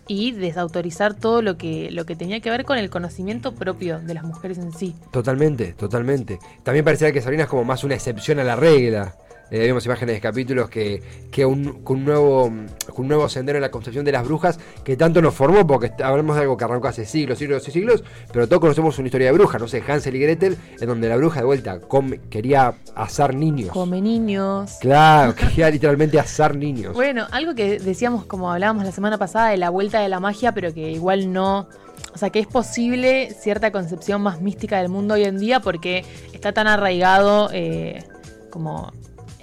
y 0.08 0.32
desautorizar 0.32 1.14
todo 1.14 1.42
lo 1.42 1.58
que, 1.58 1.90
lo 1.92 2.06
que 2.06 2.16
tenía 2.16 2.40
que 2.40 2.50
ver 2.50 2.64
con 2.64 2.78
el 2.78 2.90
conocimiento 2.90 3.54
propio 3.56 4.00
de 4.00 4.14
las 4.14 4.24
mujeres 4.24 4.58
en 4.58 4.72
sí. 4.72 4.96
Totalmente, 5.12 5.74
totalmente. 5.74 6.40
También 6.64 6.86
parecía 6.86 7.12
que 7.12 7.22
Sabrina 7.22 7.44
es 7.44 7.50
como 7.50 7.66
más 7.66 7.84
una 7.84 7.96
excepción 7.96 8.40
a 8.40 8.46
la 8.46 8.56
regla. 8.56 9.16
Eh, 9.54 9.60
vemos 9.60 9.86
imágenes 9.86 10.16
de 10.16 10.20
capítulos 10.20 10.68
que, 10.68 11.00
que 11.32 11.46
un, 11.46 11.84
con, 11.84 11.98
un 11.98 12.06
nuevo, 12.06 12.52
con 12.88 13.02
un 13.04 13.08
nuevo 13.08 13.30
sendero 13.30 13.58
en 13.60 13.62
la 13.62 13.70
concepción 13.70 14.04
de 14.04 14.12
las 14.12 14.26
brujas 14.26 14.60
que 14.84 14.98
tanto 14.98 15.22
nos 15.22 15.36
formó, 15.36 15.68
porque 15.68 15.92
hablamos 16.04 16.36
de 16.36 16.42
algo 16.42 16.58
que 16.58 16.64
arrancó 16.66 16.88
hace 16.88 17.06
siglos, 17.06 17.38
siglos 17.38 17.68
y 17.68 17.72
siglos, 17.72 18.04
pero 18.32 18.48
todos 18.48 18.60
conocemos 18.60 18.98
una 18.98 19.10
historia 19.10 19.28
de 19.28 19.34
brujas, 19.34 19.62
no 19.62 19.68
sé, 19.68 19.84
Hansel 19.88 20.16
y 20.16 20.20
Gretel, 20.22 20.58
en 20.82 20.88
donde 20.88 21.08
la 21.08 21.18
bruja 21.18 21.42
de 21.42 21.46
vuelta 21.46 21.80
come- 21.80 22.20
quería 22.32 22.74
asar 22.96 23.36
niños. 23.36 23.70
Come 23.70 24.02
niños. 24.02 24.78
Claro, 24.82 25.36
quería 25.36 25.70
literalmente 25.70 26.20
asar 26.20 26.56
niños. 26.56 26.96
Bueno, 26.96 27.28
algo 27.30 27.54
que 27.54 27.78
decíamos, 27.78 28.26
como 28.26 28.52
hablábamos 28.52 28.84
la 28.86 28.92
semana 28.92 29.20
pasada, 29.20 29.50
de 29.50 29.58
la 29.58 29.70
vuelta 29.70 30.00
de 30.00 30.10
la 30.10 30.20
magia, 30.20 30.52
pero 30.54 30.74
que 30.74 30.90
igual 30.92 31.32
no. 31.32 31.68
O 32.16 32.18
sea, 32.18 32.32
que 32.32 32.40
es 32.40 32.48
posible 32.48 33.30
cierta 33.40 33.72
concepción 33.72 34.20
más 34.24 34.42
mística 34.42 34.80
del 34.80 34.90
mundo 34.90 35.14
hoy 35.14 35.26
en 35.26 35.38
día 35.38 35.60
porque 35.60 36.04
está 36.34 36.54
tan 36.54 36.66
arraigado 36.66 37.50
eh, 37.54 38.04
como 38.50 38.92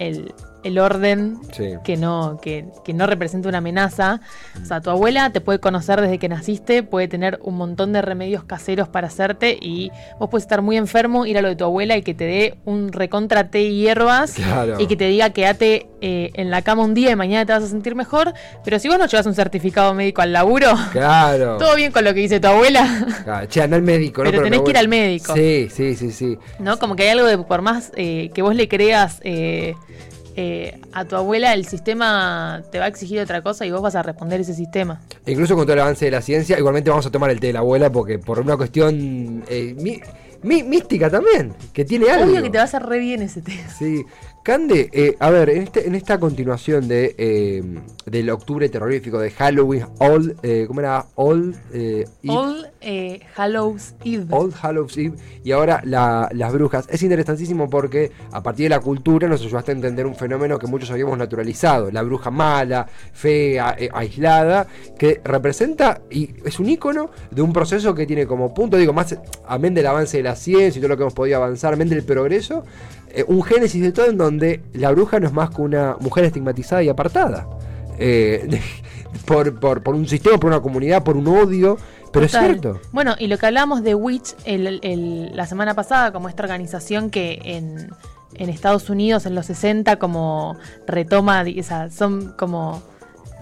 el, 0.01 0.33
el 0.63 0.77
orden 0.79 1.37
Sí. 1.51 1.73
que 1.83 1.97
no, 1.97 2.39
que, 2.41 2.65
que 2.83 2.93
no 2.93 3.07
representa 3.07 3.49
una 3.49 3.59
amenaza. 3.59 4.21
O 4.61 4.65
sea, 4.65 4.81
tu 4.81 4.89
abuela 4.89 5.31
te 5.31 5.41
puede 5.41 5.59
conocer 5.59 5.99
desde 6.01 6.17
que 6.19 6.29
naciste, 6.29 6.83
puede 6.83 7.07
tener 7.07 7.39
un 7.43 7.55
montón 7.57 7.93
de 7.93 8.01
remedios 8.01 8.43
caseros 8.43 8.87
para 8.87 9.07
hacerte 9.07 9.57
y 9.59 9.91
vos 10.19 10.29
puedes 10.29 10.43
estar 10.43 10.61
muy 10.61 10.77
enfermo, 10.77 11.25
ir 11.25 11.37
a 11.37 11.41
lo 11.41 11.47
de 11.49 11.55
tu 11.55 11.63
abuela 11.63 11.97
y 11.97 12.01
que 12.03 12.13
te 12.13 12.25
dé 12.25 12.57
un 12.65 12.91
recontra 12.91 13.49
té 13.49 13.61
y 13.63 13.81
hierbas 13.81 14.33
Claro. 14.33 14.79
y 14.79 14.87
que 14.87 14.95
te 14.95 15.07
diga 15.07 15.29
quédate 15.31 15.87
eh, 16.01 16.31
en 16.33 16.49
la 16.49 16.61
cama 16.63 16.83
un 16.83 16.93
día 16.93 17.11
y 17.11 17.15
mañana 17.15 17.45
te 17.45 17.53
vas 17.53 17.63
a 17.63 17.67
sentir 17.67 17.95
mejor. 17.95 18.33
Pero 18.63 18.79
si 18.79 18.87
vos 18.87 18.97
no 18.97 19.05
llevas 19.07 19.25
un 19.25 19.35
certificado 19.35 19.93
médico 19.93 20.21
al 20.21 20.33
laburo, 20.33 20.73
Claro. 20.91 21.57
todo 21.59 21.75
bien 21.75 21.91
con 21.91 22.03
lo 22.03 22.13
que 22.13 22.21
dice 22.21 22.39
tu 22.39 22.47
abuela. 22.47 23.05
Ah, 23.27 23.43
che, 23.47 23.61
anda 23.61 23.75
al 23.77 23.83
médico, 23.83 24.23
¿no? 24.23 24.29
Pero 24.31 24.43
tenés 24.43 24.61
que 24.61 24.71
ir 24.71 24.77
al 24.77 24.87
médico. 24.87 25.33
Sí, 25.35 25.67
sí, 25.71 25.95
sí, 25.95 26.11
sí. 26.11 26.37
¿No? 26.59 26.77
Como 26.79 26.95
que 26.95 27.03
hay 27.03 27.09
algo 27.09 27.25
de 27.27 27.37
por 27.37 27.61
más 27.61 27.91
eh, 27.95 28.31
que 28.33 28.41
vos 28.41 28.55
le 28.55 28.67
creas 28.67 29.19
eh, 29.23 29.75
eh, 30.41 30.81
a 30.91 31.05
tu 31.05 31.15
abuela, 31.15 31.53
el 31.53 31.67
sistema 31.67 32.63
te 32.71 32.79
va 32.79 32.85
a 32.85 32.87
exigir 32.87 33.19
otra 33.19 33.43
cosa 33.43 33.63
y 33.63 33.71
vos 33.71 33.81
vas 33.81 33.93
a 33.93 34.01
responder 34.01 34.41
ese 34.41 34.55
sistema. 34.55 34.99
Incluso 35.27 35.55
con 35.55 35.65
todo 35.65 35.73
el 35.73 35.81
avance 35.81 36.05
de 36.05 36.11
la 36.11 36.21
ciencia, 36.21 36.57
igualmente 36.57 36.89
vamos 36.89 37.05
a 37.05 37.11
tomar 37.11 37.29
el 37.29 37.39
té 37.39 37.47
de 37.47 37.53
la 37.53 37.59
abuela 37.59 37.91
porque 37.91 38.17
por 38.17 38.39
una 38.39 38.57
cuestión 38.57 39.43
eh, 39.47 39.75
mística 40.41 41.11
también, 41.11 41.53
que 41.71 41.85
tiene 41.85 42.09
algo. 42.09 42.31
Obvio 42.31 42.41
que 42.41 42.49
te 42.49 42.57
va 42.57 42.63
a 42.63 42.65
hacer 42.65 42.81
re 42.81 42.97
bien 42.97 43.21
ese 43.21 43.41
té. 43.41 43.53
Sí. 43.77 44.03
Cande, 44.43 44.89
eh, 44.91 45.15
a 45.19 45.29
ver, 45.29 45.51
en, 45.51 45.61
este, 45.61 45.87
en 45.87 45.93
esta 45.93 46.19
continuación 46.19 46.87
de 46.87 47.13
eh, 47.19 47.63
del 48.05 48.29
octubre 48.31 48.67
terrorífico 48.69 49.19
de 49.19 49.29
Halloween, 49.31 49.85
All, 49.99 50.35
eh, 50.41 50.65
¿cómo 50.67 50.79
era? 50.79 51.05
All, 51.15 51.55
eh, 51.71 52.05
Eve- 52.23 52.33
All 52.35 52.67
eh, 52.81 53.19
Hallows 53.35 53.93
Eve. 54.03 54.25
Old 54.31 54.55
Hallows 54.59 54.97
Eve 54.97 55.15
y 55.43 55.51
ahora 55.51 55.81
la- 55.85 56.27
las 56.33 56.51
brujas. 56.51 56.87
Es 56.89 57.03
interesantísimo 57.03 57.69
porque 57.69 58.11
a 58.31 58.41
partir 58.41 58.65
de 58.65 58.69
la 58.69 58.79
cultura 58.79 59.27
nos 59.27 59.41
ayudaste 59.41 59.71
a 59.71 59.75
entender 59.75 60.07
un 60.07 60.15
fenómeno 60.15 60.57
que 60.57 60.65
muchos 60.65 60.89
habíamos 60.89 61.15
naturalizado, 61.17 61.91
la 61.91 62.01
bruja 62.01 62.31
mala, 62.31 62.87
fea, 63.13 63.75
aislada, 63.93 64.65
que 64.97 65.21
representa 65.23 66.01
y 66.09 66.31
es 66.43 66.59
un 66.59 66.69
icono 66.69 67.11
de 67.29 67.41
un 67.43 67.53
proceso 67.53 67.93
que 67.93 68.07
tiene 68.07 68.25
como 68.25 68.51
punto, 68.53 68.77
digo, 68.77 68.93
más 68.93 69.15
amén 69.47 69.73
del 69.75 69.85
avance 69.85 70.17
de 70.17 70.23
la 70.23 70.35
ciencia 70.35 70.79
y 70.79 70.81
todo 70.81 70.89
lo 70.89 70.97
que 70.97 71.03
hemos 71.03 71.13
podido 71.13 71.37
avanzar, 71.37 71.73
amén 71.73 71.89
del 71.89 72.03
progreso, 72.03 72.63
un 73.27 73.43
génesis 73.43 73.81
de 73.81 73.91
todo 73.91 74.07
en 74.07 74.17
donde 74.17 74.61
la 74.73 74.89
bruja 74.91 75.19
no 75.19 75.27
es 75.27 75.33
más 75.33 75.49
que 75.51 75.61
una 75.61 75.97
mujer 75.99 76.23
estigmatizada 76.25 76.81
y 76.81 76.89
apartada. 76.89 77.47
Eh, 78.01 78.59
por, 79.25 79.59
por, 79.59 79.83
por 79.83 79.93
un 79.95 80.07
sistema, 80.07 80.37
por 80.39 80.49
una 80.49 80.61
comunidad, 80.61 81.03
por 81.03 81.17
un 81.17 81.27
odio, 81.27 81.77
pero 82.11 82.25
Total. 82.27 82.41
es 82.43 82.47
cierto. 82.61 82.79
Bueno, 82.91 83.15
y 83.19 83.27
lo 83.27 83.37
que 83.37 83.45
hablábamos 83.45 83.83
de 83.83 83.93
Witch 83.95 84.35
el- 84.45 84.79
el- 84.83 85.35
la 85.35 85.45
semana 85.45 85.73
pasada, 85.75 86.11
como 86.11 86.27
esta 86.29 86.43
organización 86.43 87.09
que 87.09 87.39
en, 87.43 87.89
en 88.35 88.49
Estados 88.49 88.89
Unidos 88.89 89.25
en 89.25 89.35
los 89.35 89.45
60 89.45 89.97
como 89.97 90.57
retoma, 90.87 91.43
o 91.59 91.63
sea, 91.63 91.89
son 91.89 92.33
como 92.37 92.81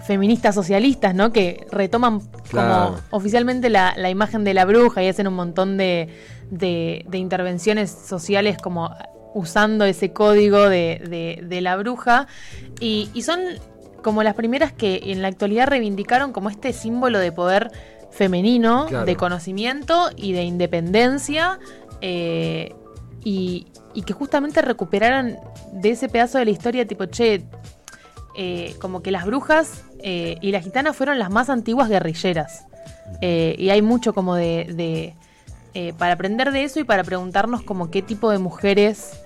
feministas 0.06 0.54
socialistas, 0.54 1.14
¿no? 1.14 1.32
Que 1.32 1.66
retoman 1.70 2.20
Claro. 2.50 2.86
como 2.96 3.00
oficialmente 3.10 3.70
la, 3.70 3.94
la 3.96 4.10
imagen 4.10 4.42
de 4.44 4.54
la 4.54 4.64
bruja 4.64 5.02
y 5.02 5.08
hacen 5.08 5.28
un 5.28 5.34
montón 5.34 5.76
de, 5.76 6.08
de- 6.50 7.04
de 7.08 7.18
intervenciones 7.18 7.90
sociales 7.90 8.56
como 8.58 8.90
usando 9.34 9.84
ese 9.84 10.12
código 10.12 10.68
de, 10.68 11.00
de- 11.08 11.44
de 11.46 11.60
la 11.60 11.76
bruja. 11.76 12.26
Y, 12.80 13.08
y 13.14 13.22
son 13.22 13.38
como 14.02 14.22
las 14.22 14.34
primeras 14.34 14.72
que 14.72 15.00
en 15.06 15.22
la 15.22 15.28
actualidad 15.28 15.68
reivindicaron 15.68 16.32
como 16.32 16.50
este 16.50 16.72
símbolo 16.72 17.18
de 17.18 17.32
poder 17.32 17.70
femenino, 18.10 18.86
Claro. 18.88 19.04
de 19.06 19.16
conocimiento 19.16 20.10
y 20.16 20.32
de 20.32 20.42
independencia. 20.44 21.58
eh, 22.00 22.74
y, 23.22 23.66
y 23.92 24.02
que 24.02 24.14
justamente 24.14 24.62
recuperaran 24.62 25.38
de 25.72 25.90
ese 25.90 26.08
pedazo 26.08 26.38
de 26.38 26.46
la 26.46 26.50
historia, 26.52 26.86
tipo, 26.86 27.04
che, 27.04 27.42
eh, 28.38 28.74
como 28.80 29.02
que 29.02 29.10
las 29.10 29.26
brujas 29.26 29.84
eh, 30.02 30.36
y 30.40 30.52
las 30.52 30.64
gitanas 30.64 30.96
fueron 30.96 31.18
las 31.18 31.28
más 31.28 31.50
antiguas 31.50 31.90
guerrilleras. 31.90 32.64
Y 33.20 33.68
hay 33.68 33.82
mucho 33.82 34.14
como 34.14 34.34
de... 34.36 35.14
de, 35.74 35.92
para 35.98 36.14
aprender 36.14 36.50
de 36.52 36.64
eso 36.64 36.80
y 36.80 36.84
para 36.84 37.04
preguntarnos 37.04 37.62
como 37.62 37.90
qué 37.90 38.00
tipo 38.02 38.30
de 38.30 38.38
mujeres 38.38 39.20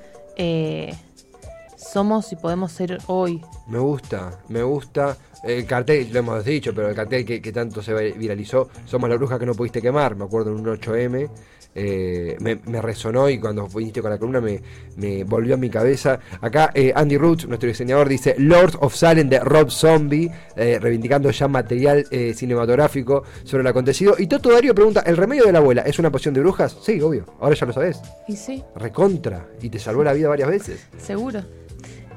somos 1.93 2.33
y 2.33 2.37
podemos 2.37 2.73
ser 2.73 2.99
hoy. 3.07 3.43
Me 3.69 3.79
gusta, 3.79 4.39
me 4.49 4.63
gusta. 4.63 5.17
El 5.43 5.67
cartel, 5.67 6.09
lo 6.11 6.21
hemos 6.21 6.43
dicho, 6.45 6.73
pero 6.75 6.89
el 6.89 6.95
cartel 6.95 7.25
que, 7.25 7.43
que 7.43 7.53
tanto 7.53 7.83
se 7.83 7.93
viralizó, 8.13 8.71
Somos 8.87 9.11
la 9.11 9.17
bruja 9.17 9.39
que 9.39 9.45
no 9.45 9.53
pudiste 9.55 9.83
quemar, 9.83 10.17
me 10.17 10.25
acuerdo 10.25 10.51
en 10.51 10.57
un 10.61 10.65
8M, 10.79 11.29
eh, 11.75 12.37
me, 12.41 12.57
me 12.67 12.81
resonó 12.81 13.29
y 13.29 13.39
cuando 13.39 13.67
viniste 13.69 14.01
con 14.01 14.11
la 14.11 14.17
columna 14.19 14.41
me, 14.41 14.63
me 14.97 15.25
volvió 15.25 15.55
a 15.55 15.57
mi 15.59 15.69
cabeza. 15.69 16.19
Acá 16.41 16.71
eh, 16.73 16.93
Andy 16.95 17.19
Roots, 17.19 17.47
nuestro 17.47 17.67
diseñador, 17.69 18.09
dice 18.09 18.37
Lord 18.39 18.79
of 18.81 18.95
Salem 18.95 19.29
de 19.29 19.41
Rob 19.41 19.71
Zombie, 19.71 20.31
eh, 20.57 20.79
reivindicando 20.81 21.31
ya 21.31 21.47
material 21.49 22.07
eh, 22.11 22.33
cinematográfico 22.35 23.25
sobre 23.43 23.63
el 23.63 23.67
acontecido. 23.67 24.15
Y 24.19 24.27
Toto 24.29 24.51
Darío 24.51 24.75
pregunta, 24.75 25.01
¿el 25.01 25.17
remedio 25.17 25.45
de 25.45 25.53
la 25.53 25.59
abuela 25.59 25.83
es 25.83 25.99
una 25.99 26.11
poción 26.11 26.33
de 26.33 26.41
brujas? 26.41 26.75
Sí, 26.83 27.01
obvio, 27.03 27.27
ahora 27.41 27.55
ya 27.55 27.67
lo 27.67 27.73
sabes. 27.75 28.01
Y 28.29 28.37
sí, 28.37 28.65
Recontra, 28.77 29.47
y 29.61 29.69
te 29.69 29.79
salvó 29.79 30.03
la 30.05 30.15
vida 30.15 30.29
varias 30.29 30.49
veces. 30.49 30.87
seguro. 30.97 31.43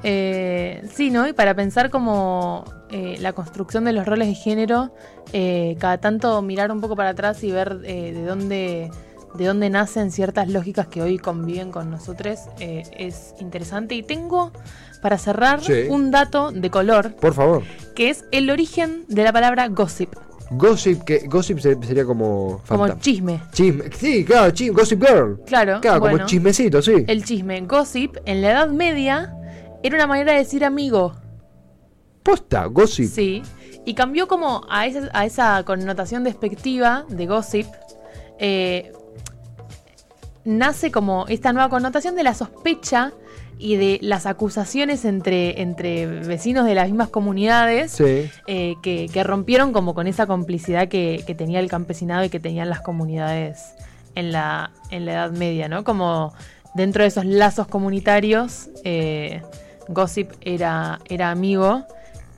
Eh, 0.02 0.82
sí, 0.94 1.10
¿no? 1.10 1.26
Y 1.28 1.32
para 1.32 1.54
pensar 1.54 1.90
como 1.90 2.64
eh, 2.90 3.16
la 3.20 3.32
construcción 3.32 3.84
de 3.84 3.92
los 3.92 4.06
roles 4.06 4.28
de 4.28 4.34
género, 4.34 4.94
eh, 5.32 5.76
cada 5.80 5.98
tanto 5.98 6.40
mirar 6.42 6.70
un 6.70 6.80
poco 6.80 6.96
para 6.96 7.10
atrás 7.10 7.42
y 7.44 7.50
ver 7.50 7.80
eh, 7.84 8.12
de 8.12 8.24
dónde 8.24 8.90
de 9.34 9.44
dónde 9.44 9.68
nacen 9.68 10.10
ciertas 10.10 10.48
lógicas 10.48 10.86
que 10.86 11.02
hoy 11.02 11.18
conviven 11.18 11.70
con 11.70 11.90
nosotros 11.90 12.38
eh, 12.60 12.84
es 12.96 13.34
interesante. 13.40 13.94
Y 13.94 14.02
tengo 14.02 14.52
para 15.02 15.18
cerrar 15.18 15.62
Sí. 15.62 15.84
un 15.90 16.10
dato 16.10 16.50
de 16.50 16.70
color, 16.70 17.14
Por 17.16 17.34
favor. 17.34 17.62
que 17.94 18.08
es 18.08 18.24
el 18.32 18.48
origen 18.48 19.04
de 19.08 19.24
la 19.24 19.32
palabra 19.32 19.68
gossip, 19.68 20.14
Gossip, 20.50 21.02
que 21.04 21.26
gossip 21.28 21.58
se- 21.58 21.76
sería 21.84 22.06
como... 22.06 22.62
como 22.66 22.88
chisme. 23.00 23.38
Chisme, 23.52 23.90
sí, 23.92 24.24
claro, 24.24 24.50
chisme, 24.50 24.74
Gossip 24.80 25.04
Girl. 25.06 25.38
Claro, 25.44 25.78
Claro, 25.82 26.00
bueno, 26.00 26.16
como 26.16 26.26
chismecito, 26.26 26.80
sí. 26.80 27.04
el 27.06 27.22
chisme. 27.22 27.60
Gossip, 27.66 28.16
en 28.24 28.40
la 28.40 28.52
Edad 28.52 28.68
Media, 28.70 29.34
Era 29.82 29.96
una 29.96 30.06
manera 30.06 30.32
de 30.32 30.38
decir 30.38 30.64
amigo. 30.64 31.14
Posta, 32.22 32.66
gossip. 32.66 33.08
Sí. 33.10 33.42
Y 33.84 33.94
cambió 33.94 34.28
como 34.28 34.66
a 34.68 34.86
esa, 34.86 35.08
a 35.12 35.24
esa 35.24 35.62
connotación 35.64 36.24
despectiva 36.24 37.04
de 37.08 37.26
gossip. 37.26 37.66
eh, 38.38 38.92
nace 40.44 40.90
como 40.90 41.26
esta 41.28 41.52
nueva 41.52 41.68
connotación 41.68 42.16
de 42.16 42.22
la 42.22 42.32
sospecha 42.34 43.12
y 43.58 43.76
de 43.76 43.98
las 44.02 44.24
acusaciones 44.24 45.04
entre, 45.04 45.60
entre 45.60 46.06
vecinos 46.06 46.64
de 46.64 46.74
las 46.74 46.86
mismas 46.88 47.08
comunidades. 47.08 47.92
Sí. 47.92 48.30
eh, 48.46 48.74
que, 48.82 49.08
que 49.12 49.24
rompieron 49.24 49.72
como 49.72 49.94
con 49.94 50.06
esa 50.06 50.26
complicidad 50.26 50.88
que, 50.88 51.22
que 51.26 51.34
tenía 51.34 51.60
el 51.60 51.68
campesinado 51.68 52.24
y 52.24 52.30
que 52.30 52.40
tenían 52.40 52.68
las 52.68 52.80
comunidades 52.80 53.74
en 54.14 54.32
la, 54.32 54.70
en 54.90 55.06
la 55.06 55.12
Edad 55.12 55.30
Media, 55.32 55.68
¿no? 55.68 55.84
Como 55.84 56.32
dentro 56.74 57.02
de 57.02 57.08
esos 57.08 57.24
lazos 57.24 57.66
comunitarios, 57.66 58.68
eh, 58.84 59.42
Gossip 59.88 60.30
era, 60.40 61.00
era 61.06 61.30
amigo 61.30 61.84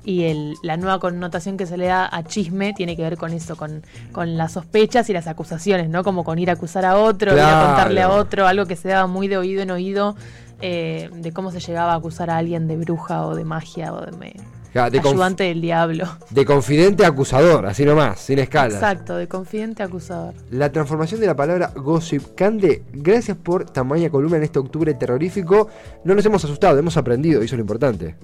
y 0.05 0.25
el- 0.25 0.55
la 0.63 0.77
nueva 0.79 0.99
connotación 0.99 1.57
que 1.59 1.67
se 1.67 1.77
le 1.77 1.87
da 1.87 2.09
a 2.11 2.23
chisme 2.23 2.73
tiene 2.73 2.97
que 2.97 3.03
ver 3.03 3.17
con 3.19 3.33
eso, 3.33 3.57
con, 3.57 3.83
con 4.13 4.37
las 4.39 4.53
sospechas 4.53 5.11
y 5.11 5.13
las 5.13 5.27
acusaciones, 5.27 5.89
¿no? 5.91 6.03
Como 6.05 6.25
con 6.25 6.39
ir 6.39 6.49
a 6.51 6.55
acusar 6.55 6.85
a 6.87 6.97
otro, 6.97 7.33
ir 7.35 7.41
a 7.41 7.67
contarle 7.67 8.01
a 8.03 8.09
otro, 8.11 8.47
algo 8.47 8.65
que 8.67 8.77
se 8.77 8.89
daba 8.89 9.07
muy 9.07 9.29
de 9.29 9.37
oído 9.37 9.63
en 9.63 9.71
oído. 9.71 10.17
eh, 10.63 11.09
de 11.15 11.33
cómo 11.33 11.51
se 11.51 11.59
llegaba 11.61 11.93
a 11.95 11.97
acusar 11.97 12.29
a 12.29 12.37
alguien 12.37 12.69
de 12.69 12.77
bruja 12.77 13.25
o 13.27 13.35
de 13.35 13.45
magia 13.45 13.95
o 13.95 14.05
de, 14.05 14.13
me- 14.13 14.35
de, 14.73 14.99
ayudante 14.99 15.45
del 15.45 15.61
diablo. 15.61 16.09
de 16.31 16.45
confidente 16.45 17.05
a 17.05 17.09
acusador, 17.09 17.67
así 17.67 17.85
nomás, 17.85 18.21
sin 18.21 18.39
escala. 18.39 18.75
Exacto, 18.75 19.17
de 19.17 19.29
confidente 19.29 19.83
a 19.83 19.87
acusador. 19.87 20.35
La 20.51 20.71
transformación 20.71 21.21
de 21.21 21.27
la 21.27 21.37
palabra 21.37 21.73
gossip. 21.75 22.35
Cande, 22.35 22.83
gracias 22.93 23.37
por 23.37 23.65
tamaña 23.65 24.11
columna 24.11 24.37
en 24.37 24.45
este 24.45 24.59
octubre 24.59 24.95
terrorífico. 24.95 25.69
No 26.05 26.15
nos 26.15 26.25
hemos 26.25 26.45
asustado, 26.45 26.79
hemos 26.79 26.97
aprendido, 26.97 27.43
y 27.43 27.47
eso 27.47 27.55
es 27.55 27.59
lo 27.59 27.63
importante. 27.63 28.15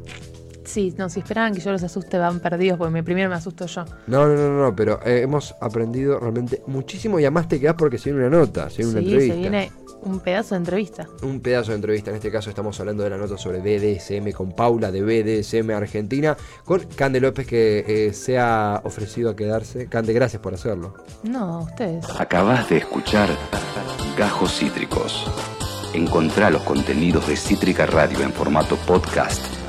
Sí, 0.66 0.92
no, 0.98 1.09
si 1.09 1.20
esperaban 1.20 1.55
que 1.55 1.61
yo 1.61 1.72
los 1.72 1.83
asuste 1.83 2.18
van 2.18 2.40
perdidos, 2.40 2.76
porque 2.79 2.92
me- 2.92 3.02
primero 3.02 3.29
me 3.31 3.37
asusto 3.37 3.66
yo. 3.66 3.85
No, 4.07 4.26
no, 4.26 4.35
no, 4.35 4.62
no, 4.64 4.76
pero 4.76 5.00
eh, 5.07 5.22
hemos 5.22 5.55
aprendido 5.61 6.18
realmente 6.18 6.62
muchísimo 6.66 7.18
y 7.18 7.24
además 7.24 7.48
te 7.48 7.59
quedás 7.61 7.76
porque 7.76 7.98
se 7.98 8.11
viene 8.12 8.26
una 8.29 8.38
nota, 8.38 8.68
se 8.68 8.79
viene 8.83 8.90
una 8.92 9.00
sí, 9.00 9.07
entrevista. 9.07 9.35
se 9.35 9.40
viene 9.40 9.72
un 10.02 10.20
pedazo 10.20 10.55
de 10.55 10.59
entrevista. 10.59 11.07
Un 11.22 11.40
pedazo 11.40 11.70
de 11.70 11.76
entrevista, 11.76 12.11
en 12.11 12.16
este 12.16 12.31
caso 12.31 12.50
estamos 12.50 12.79
hablando 12.81 13.02
de 13.02 13.11
la 13.11 13.16
nota 13.16 13.38
sobre 13.38 13.59
BDSM 13.61 14.31
con 14.33 14.52
Paula 14.52 14.90
de 14.92 15.02
BDSM 15.02 15.70
Argentina, 15.70 16.37
con 16.64 16.81
Cande 16.96 17.20
López 17.20 17.46
que 17.46 17.85
eh, 17.87 18.12
se 18.12 18.38
ha 18.38 18.81
ofrecido 18.85 19.31
a 19.31 19.37
quedarse. 19.37 19.87
Cande, 19.88 20.12
gracias 20.12 20.42
por 20.42 20.52
hacerlo. 20.55 20.94
No, 21.22 21.61
ustedes. 21.61 22.05
Acabas 22.20 22.68
de 22.68 22.79
escuchar 22.79 23.29
Gajos 24.18 24.59
Cítricos. 24.59 25.24
Encontrá 25.94 26.50
los 26.50 26.62
contenidos 26.62 27.26
de 27.26 27.37
Cítrica 27.37 27.87
Radio 27.87 28.20
en 28.20 28.33
formato 28.33 28.76
podcast 28.87 29.42